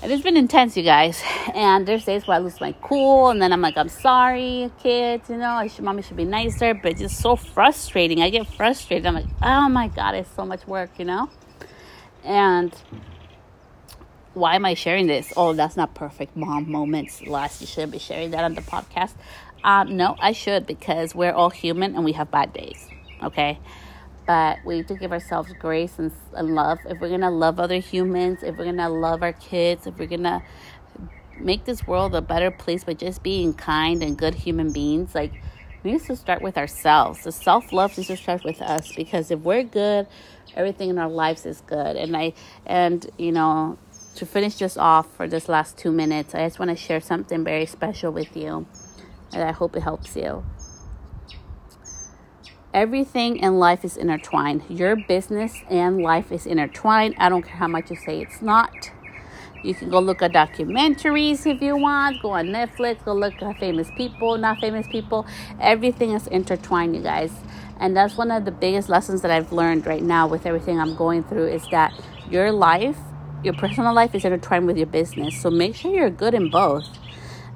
And 0.01 0.11
it's 0.11 0.23
been 0.23 0.37
intense, 0.37 0.75
you 0.75 0.83
guys. 0.83 1.21
And 1.53 1.87
there's 1.87 2.05
days 2.05 2.25
where 2.25 2.37
I 2.37 2.39
lose 2.39 2.59
my 2.59 2.73
cool, 2.81 3.29
and 3.29 3.39
then 3.39 3.53
I'm 3.53 3.61
like, 3.61 3.77
I'm 3.77 3.89
sorry, 3.89 4.71
kids, 4.81 5.29
you 5.29 5.37
know, 5.37 5.51
I 5.51 5.67
should, 5.67 5.83
mommy 5.83 6.01
should 6.01 6.17
be 6.17 6.25
nicer, 6.25 6.73
but 6.73 6.93
it's 6.93 7.01
just 7.01 7.19
so 7.19 7.35
frustrating. 7.35 8.21
I 8.21 8.31
get 8.31 8.47
frustrated. 8.47 9.05
I'm 9.05 9.13
like, 9.13 9.27
oh 9.43 9.69
my 9.69 9.89
God, 9.89 10.15
it's 10.15 10.33
so 10.35 10.43
much 10.43 10.65
work, 10.65 10.89
you 10.97 11.05
know? 11.05 11.29
And 12.23 12.73
why 14.33 14.55
am 14.55 14.65
I 14.65 14.73
sharing 14.73 15.05
this? 15.05 15.31
Oh, 15.37 15.53
that's 15.53 15.77
not 15.77 15.93
perfect 15.93 16.35
mom 16.35 16.71
moments. 16.71 17.21
Last, 17.21 17.61
you 17.61 17.67
shouldn't 17.67 17.91
be 17.91 17.99
sharing 17.99 18.31
that 18.31 18.43
on 18.43 18.55
the 18.55 18.61
podcast. 18.61 19.13
Um, 19.63 19.97
no, 19.97 20.15
I 20.19 20.31
should 20.31 20.65
because 20.65 21.13
we're 21.13 21.33
all 21.33 21.51
human 21.51 21.95
and 21.95 22.03
we 22.03 22.13
have 22.13 22.31
bad 22.31 22.53
days. 22.53 22.87
Okay 23.21 23.59
but 24.31 24.59
we 24.63 24.75
need 24.77 24.87
to 24.87 24.95
give 24.95 25.11
ourselves 25.11 25.51
grace 25.59 25.99
and, 25.99 26.09
and 26.33 26.55
love. 26.55 26.79
If 26.85 27.01
we're 27.01 27.09
going 27.09 27.19
to 27.19 27.29
love 27.29 27.59
other 27.59 27.79
humans, 27.79 28.43
if 28.43 28.55
we're 28.55 28.63
going 28.63 28.77
to 28.77 28.87
love 28.87 29.23
our 29.23 29.33
kids, 29.33 29.87
if 29.87 29.99
we're 29.99 30.07
going 30.07 30.23
to 30.23 30.41
make 31.37 31.65
this 31.65 31.85
world 31.85 32.15
a 32.15 32.21
better 32.21 32.49
place 32.49 32.85
by 32.85 32.93
just 32.93 33.23
being 33.23 33.53
kind 33.53 34.01
and 34.01 34.17
good 34.17 34.33
human 34.33 34.71
beings, 34.71 35.13
like 35.13 35.33
we 35.83 35.91
need 35.91 36.03
to 36.03 36.15
start 36.15 36.41
with 36.41 36.57
ourselves. 36.57 37.25
The 37.25 37.33
self 37.33 37.73
love 37.73 37.97
needs 37.97 38.07
to 38.07 38.15
start 38.15 38.45
with 38.45 38.61
us 38.61 38.95
because 38.95 39.31
if 39.31 39.41
we're 39.41 39.63
good, 39.63 40.07
everything 40.55 40.89
in 40.89 40.97
our 40.97 41.09
lives 41.09 41.45
is 41.45 41.59
good. 41.67 41.97
And 41.97 42.15
I, 42.15 42.31
and 42.65 43.05
you 43.17 43.33
know, 43.33 43.77
to 44.15 44.25
finish 44.25 44.55
this 44.55 44.77
off 44.77 45.13
for 45.13 45.27
this 45.27 45.49
last 45.49 45.77
two 45.77 45.91
minutes, 45.91 46.33
I 46.33 46.45
just 46.45 46.57
want 46.57 46.71
to 46.71 46.77
share 46.77 47.01
something 47.01 47.43
very 47.43 47.65
special 47.65 48.13
with 48.13 48.37
you, 48.37 48.65
and 49.33 49.43
I 49.43 49.51
hope 49.51 49.75
it 49.75 49.83
helps 49.83 50.15
you. 50.15 50.45
Everything 52.73 53.35
in 53.35 53.59
life 53.59 53.83
is 53.83 53.97
intertwined. 53.97 54.63
Your 54.69 54.95
business 54.95 55.61
and 55.69 56.01
life 56.01 56.31
is 56.31 56.45
intertwined. 56.45 57.15
I 57.17 57.27
don't 57.27 57.41
care 57.41 57.57
how 57.57 57.67
much 57.67 57.89
you 57.89 57.97
say 57.97 58.21
it's 58.21 58.41
not. 58.41 58.91
You 59.61 59.73
can 59.73 59.89
go 59.89 59.99
look 59.99 60.21
at 60.21 60.31
documentaries 60.31 61.45
if 61.45 61.61
you 61.61 61.75
want. 61.75 62.21
Go 62.21 62.31
on 62.31 62.47
Netflix. 62.47 63.03
Go 63.03 63.13
look 63.13 63.41
at 63.41 63.59
famous 63.59 63.89
people, 63.97 64.37
not 64.37 64.59
famous 64.59 64.87
people. 64.87 65.25
Everything 65.59 66.11
is 66.11 66.27
intertwined, 66.27 66.95
you 66.95 67.01
guys. 67.01 67.33
And 67.77 67.95
that's 67.95 68.15
one 68.15 68.31
of 68.31 68.45
the 68.45 68.51
biggest 68.51 68.87
lessons 68.87 69.21
that 69.21 69.31
I've 69.31 69.51
learned 69.51 69.85
right 69.85 70.01
now 70.01 70.25
with 70.25 70.45
everything 70.45 70.79
I'm 70.79 70.95
going 70.95 71.23
through 71.23 71.47
is 71.47 71.67
that 71.71 71.93
your 72.29 72.53
life, 72.53 72.97
your 73.43 73.53
personal 73.53 73.93
life 73.93 74.15
is 74.15 74.23
intertwined 74.23 74.65
with 74.65 74.77
your 74.77 74.87
business. 74.87 75.41
So 75.41 75.49
make 75.49 75.75
sure 75.75 75.93
you're 75.93 76.09
good 76.09 76.33
in 76.33 76.49
both 76.49 76.87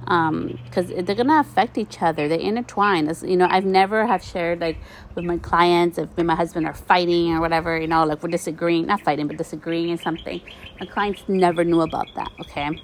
because 0.06 0.92
um, 0.92 1.06
they're 1.06 1.16
gonna 1.16 1.40
affect 1.40 1.78
each 1.78 2.02
other. 2.02 2.28
They 2.28 2.40
intertwine. 2.40 3.08
As, 3.08 3.24
you 3.24 3.36
know, 3.36 3.48
I've 3.50 3.66
never 3.66 4.06
have 4.06 4.24
shared 4.24 4.62
like 4.62 4.78
with 5.16 5.26
my 5.26 5.38
clients 5.38 5.98
if 5.98 6.10
me 6.10 6.14
and 6.20 6.28
my 6.28 6.36
husband 6.36 6.68
are 6.68 6.74
fighting 6.74 7.34
or 7.34 7.42
whatever. 7.42 7.80
You 7.80 7.88
know, 7.88 8.06
like 8.06 8.22
we're 8.22 8.30
disagreeing, 8.30 8.86
not 8.86 9.02
fighting, 9.02 9.28
but 9.28 9.38
disagreeing 9.38 9.90
in 9.90 9.98
something. 9.98 10.42
My 10.80 10.86
clients 10.86 11.24
never 11.28 11.64
knew 11.64 11.82
about 11.82 12.08
that. 12.16 12.32
Okay, 12.42 12.80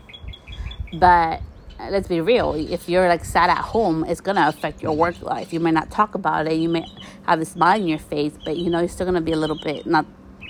but 0.93 1.41
let's 1.79 2.07
be 2.07 2.21
real. 2.21 2.55
If 2.55 2.89
you're 2.89 3.07
like 3.07 3.23
sat 3.23 3.49
at 3.49 3.59
home, 3.59 4.03
it's 4.07 4.21
gonna 4.21 4.47
affect 4.47 4.81
your 4.81 4.93
work 4.93 5.21
life. 5.21 5.53
You 5.53 5.59
may 5.59 5.71
not 5.71 5.91
talk 5.91 6.15
about 6.15 6.47
it. 6.47 6.53
You 6.53 6.69
may 6.69 6.85
have 7.27 7.39
a 7.39 7.45
smile 7.45 7.79
on 7.79 7.87
your 7.87 7.99
face, 7.99 8.33
but 8.43 8.57
you 8.57 8.71
know 8.71 8.79
you're 8.79 8.89
still 8.89 9.05
gonna 9.05 9.21
be 9.21 9.33
a 9.33 9.37
little 9.37 9.59
bit 9.63 9.85
not 9.85 10.05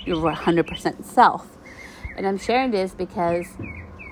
your 0.06 0.16
100% 0.16 1.04
self. 1.04 1.46
And 2.16 2.26
I'm 2.26 2.38
sharing 2.38 2.70
this 2.70 2.94
because 2.94 3.46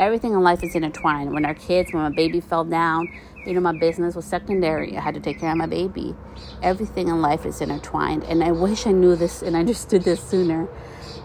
everything 0.00 0.32
in 0.32 0.40
life 0.40 0.64
is 0.64 0.74
intertwined. 0.74 1.32
When 1.32 1.44
our 1.44 1.54
kids, 1.54 1.92
when 1.92 2.02
my 2.02 2.08
baby 2.10 2.40
fell 2.40 2.64
down, 2.64 3.08
you 3.46 3.52
know, 3.52 3.60
my 3.60 3.78
business 3.78 4.16
was 4.16 4.24
secondary. 4.24 4.96
I 4.96 5.00
had 5.00 5.14
to 5.14 5.20
take 5.20 5.38
care 5.38 5.50
of 5.50 5.58
my 5.58 5.66
baby. 5.66 6.16
Everything 6.62 7.08
in 7.08 7.20
life 7.20 7.46
is 7.46 7.60
intertwined. 7.60 8.24
And 8.24 8.42
I 8.42 8.50
wish 8.50 8.86
I 8.86 8.92
knew 8.92 9.14
this 9.14 9.42
and 9.42 9.54
understood 9.62 10.02
this 10.02 10.22
sooner 10.22 10.66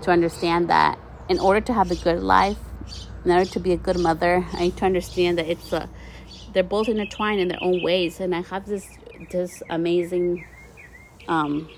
to 0.01 0.11
understand 0.11 0.69
that 0.69 0.99
in 1.29 1.39
order 1.39 1.61
to 1.61 1.73
have 1.73 1.89
a 1.89 1.95
good 1.95 2.21
life, 2.21 2.59
in 3.23 3.31
order 3.31 3.49
to 3.49 3.59
be 3.59 3.71
a 3.71 3.77
good 3.77 3.97
mother, 3.97 4.45
I 4.53 4.59
need 4.59 4.77
to 4.77 4.85
understand 4.85 5.37
that 5.39 5.47
it's 5.47 5.73
a, 5.73 5.89
they're 6.53 6.63
both 6.63 6.89
intertwined 6.89 7.39
in 7.39 7.47
their 7.47 7.63
own 7.63 7.81
ways. 7.81 8.19
And 8.19 8.35
I 8.35 8.41
have 8.41 8.67
this, 8.67 8.87
this 9.31 9.63
amazing, 9.69 10.45
um, 11.27 11.69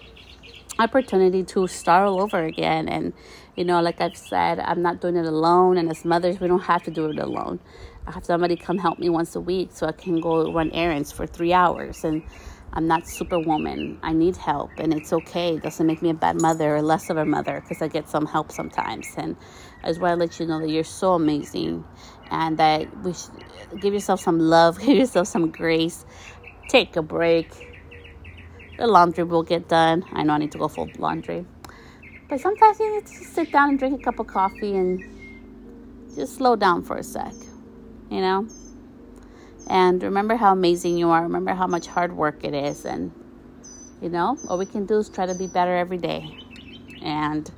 opportunity 0.80 1.44
to 1.44 1.68
start 1.68 2.08
all 2.08 2.22
over 2.22 2.44
again. 2.44 2.90
And, 2.90 3.14
you 3.58 3.66
know, 3.66 3.82
like 3.82 4.00
I've 4.00 4.16
said, 4.16 4.60
I'm 4.60 4.82
not 4.82 5.02
doing 5.02 5.18
it 5.18 5.26
alone. 5.26 5.78
And 5.78 5.90
as 5.90 6.06
mothers, 6.06 6.40
we 6.40 6.48
don't 6.48 6.62
have 6.62 6.84
to 6.84 6.92
do 6.92 7.10
it 7.10 7.20
alone. 7.20 7.60
I 8.06 8.12
have 8.12 8.24
somebody 8.24 8.56
come 8.56 8.78
help 8.78 9.00
me 9.00 9.10
once 9.10 9.36
a 9.36 9.42
week 9.42 9.72
so 9.74 9.88
I 9.88 9.92
can 9.92 10.22
go 10.22 10.54
run 10.54 10.72
errands 10.72 11.12
for 11.12 11.28
three 11.28 11.52
hours. 11.52 12.06
And 12.06 12.24
I'm 12.74 12.88
not 12.88 13.08
superwoman. 13.08 13.98
I 14.04 14.14
need 14.14 14.38
help, 14.38 14.72
and 14.78 14.94
it's 14.94 15.12
okay. 15.12 15.56
It 15.56 15.64
doesn't 15.64 15.88
make 15.88 16.02
me 16.02 16.12
a 16.12 16.14
bad 16.14 16.40
mother 16.40 16.76
or 16.76 16.82
less 16.82 17.10
of 17.10 17.18
a 17.18 17.26
mother 17.26 17.62
because 17.62 17.82
I 17.82 17.88
get 17.88 18.08
some 18.08 18.26
help 18.26 18.52
sometimes. 18.52 19.08
And 19.18 19.36
I 19.84 19.88
just 19.88 20.00
want 20.00 20.14
to 20.14 20.24
let 20.24 20.40
you 20.40 20.46
know 20.46 20.60
that 20.60 20.70
you're 20.70 20.84
so 20.84 21.14
amazing, 21.14 21.84
and 22.30 22.58
that 22.60 23.04
we 23.04 23.14
should 23.14 23.82
give 23.82 23.94
yourself 23.94 24.20
some 24.22 24.40
love, 24.40 24.80
give 24.86 24.98
yourself 24.98 25.28
some 25.28 25.50
grace, 25.50 26.06
take 26.70 26.96
a 26.96 27.02
break. 27.02 27.50
The 28.78 28.86
laundry 28.86 29.24
will 29.24 29.44
get 29.44 29.68
done. 29.68 30.04
I 30.12 30.22
know 30.22 30.34
I 30.34 30.38
need 30.38 30.52
to 30.52 30.60
go 30.60 30.68
full 30.68 30.90
laundry, 31.00 31.46
but 32.30 32.40
sometimes 32.40 32.80
you 32.80 32.96
need 32.96 33.06
to 33.06 33.24
sit 33.24 33.52
down 33.52 33.70
and 33.70 33.80
drink 33.80 34.02
a 34.02 34.04
cup 34.04 34.20
of 34.20 34.28
coffee 34.28 34.76
and 34.76 35.04
just 36.16 36.36
slow 36.36 36.56
down 36.56 36.84
for 36.84 36.98
a 36.98 37.04
sec. 37.04 37.34
You 38.10 38.22
know. 38.22 38.48
And 39.70 40.02
remember 40.02 40.36
how 40.36 40.54
amazing 40.54 40.98
you 40.98 41.10
are. 41.10 41.22
Remember 41.24 41.54
how 41.54 41.68
much 41.68 41.88
hard 41.88 42.16
work 42.16 42.44
it 42.44 42.54
is. 42.54 42.86
And, 42.86 43.12
you 44.02 44.10
know, 44.10 44.38
all 44.48 44.58
we 44.58 44.66
can 44.66 44.86
do 44.86 44.98
is 44.98 45.10
try 45.10 45.26
to 45.26 45.36
be 45.36 45.48
better 45.48 45.76
every 45.76 45.98
day. 45.98 46.38
And 47.02 47.50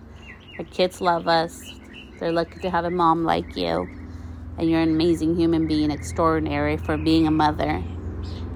our 0.58 0.66
kids 0.66 1.02
love 1.02 1.28
us. 1.28 1.62
They're 2.20 2.32
lucky 2.32 2.60
to 2.62 2.70
have 2.70 2.86
a 2.86 2.90
mom 2.90 3.26
like 3.26 3.56
you. 3.56 3.88
And 4.58 4.70
you're 4.70 4.82
an 4.82 4.90
amazing 4.90 5.36
human 5.36 5.68
being, 5.68 5.92
extraordinary 5.92 6.78
for 6.78 6.98
being 6.98 7.28
a 7.28 7.32
mother 7.32 7.84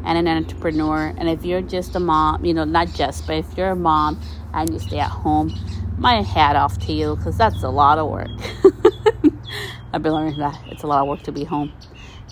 and 0.06 0.18
an 0.18 0.28
entrepreneur. 0.28 1.14
And 1.18 1.30
if 1.30 1.46
you're 1.46 1.62
just 1.62 1.96
a 1.96 2.00
mom, 2.00 2.44
you 2.44 2.54
know, 2.54 2.66
not 2.66 2.90
just, 2.90 3.28
but 3.28 3.38
if 3.38 3.58
you're 3.58 3.70
a 3.70 3.76
mom 3.76 4.20
and 4.54 4.70
you 4.74 4.80
stay 4.80 5.00
at 5.00 5.12
home, 5.12 5.54
my 5.98 6.22
hat 6.22 6.56
off 6.56 6.78
to 6.80 6.94
you 6.94 7.16
because 7.16 7.38
that's 7.38 7.64
a 7.64 7.70
lot 7.70 7.98
of 7.98 8.10
work. 8.10 8.30
I've 9.94 10.02
been 10.02 10.14
learning 10.14 10.40
that 10.40 10.60
it's 10.68 10.84
a 10.84 10.88
lot 10.88 11.02
of 11.02 11.08
work 11.08 11.22
to 11.24 11.32
be 11.32 11.44
home. 11.44 11.72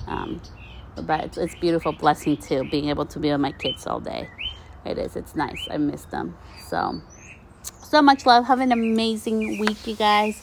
Um, 0.08 0.41
but 0.95 1.21
it's, 1.26 1.38
it's 1.38 1.56
beautiful 1.56 1.93
blessing 1.93 2.38
too 2.38 2.67
being 2.69 2.89
able 2.89 3.06
to 3.06 3.19
be 3.19 3.32
with 3.32 3.39
my 3.39 3.52
kids 3.52 3.88
all 3.88 4.00
day. 4.00 4.30
It 4.86 4.97
is 4.97 5.15
it's 5.15 5.36
nice. 5.36 5.67
I 5.69 5.78
miss 5.78 6.06
them. 6.06 6.38
So 6.67 7.02
so 7.63 8.02
much 8.02 8.26
love. 8.26 8.45
Have 8.45 8.60
an 8.60 8.71
amazing 8.71 9.60
week 9.60 9.86
you 9.86 9.95
guys. 9.95 10.41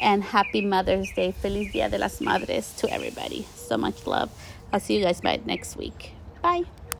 And 0.00 0.22
happy 0.22 0.60
mother's 0.60 1.10
day. 1.12 1.32
Feliz 1.32 1.72
dia 1.72 1.88
de 1.88 1.98
las 1.98 2.20
madres 2.20 2.72
to 2.76 2.92
everybody. 2.92 3.46
So 3.54 3.76
much 3.76 4.06
love. 4.06 4.30
I'll 4.72 4.80
see 4.80 4.98
you 4.98 5.04
guys 5.04 5.20
by 5.20 5.40
next 5.44 5.76
week. 5.76 6.12
Bye 6.42 6.64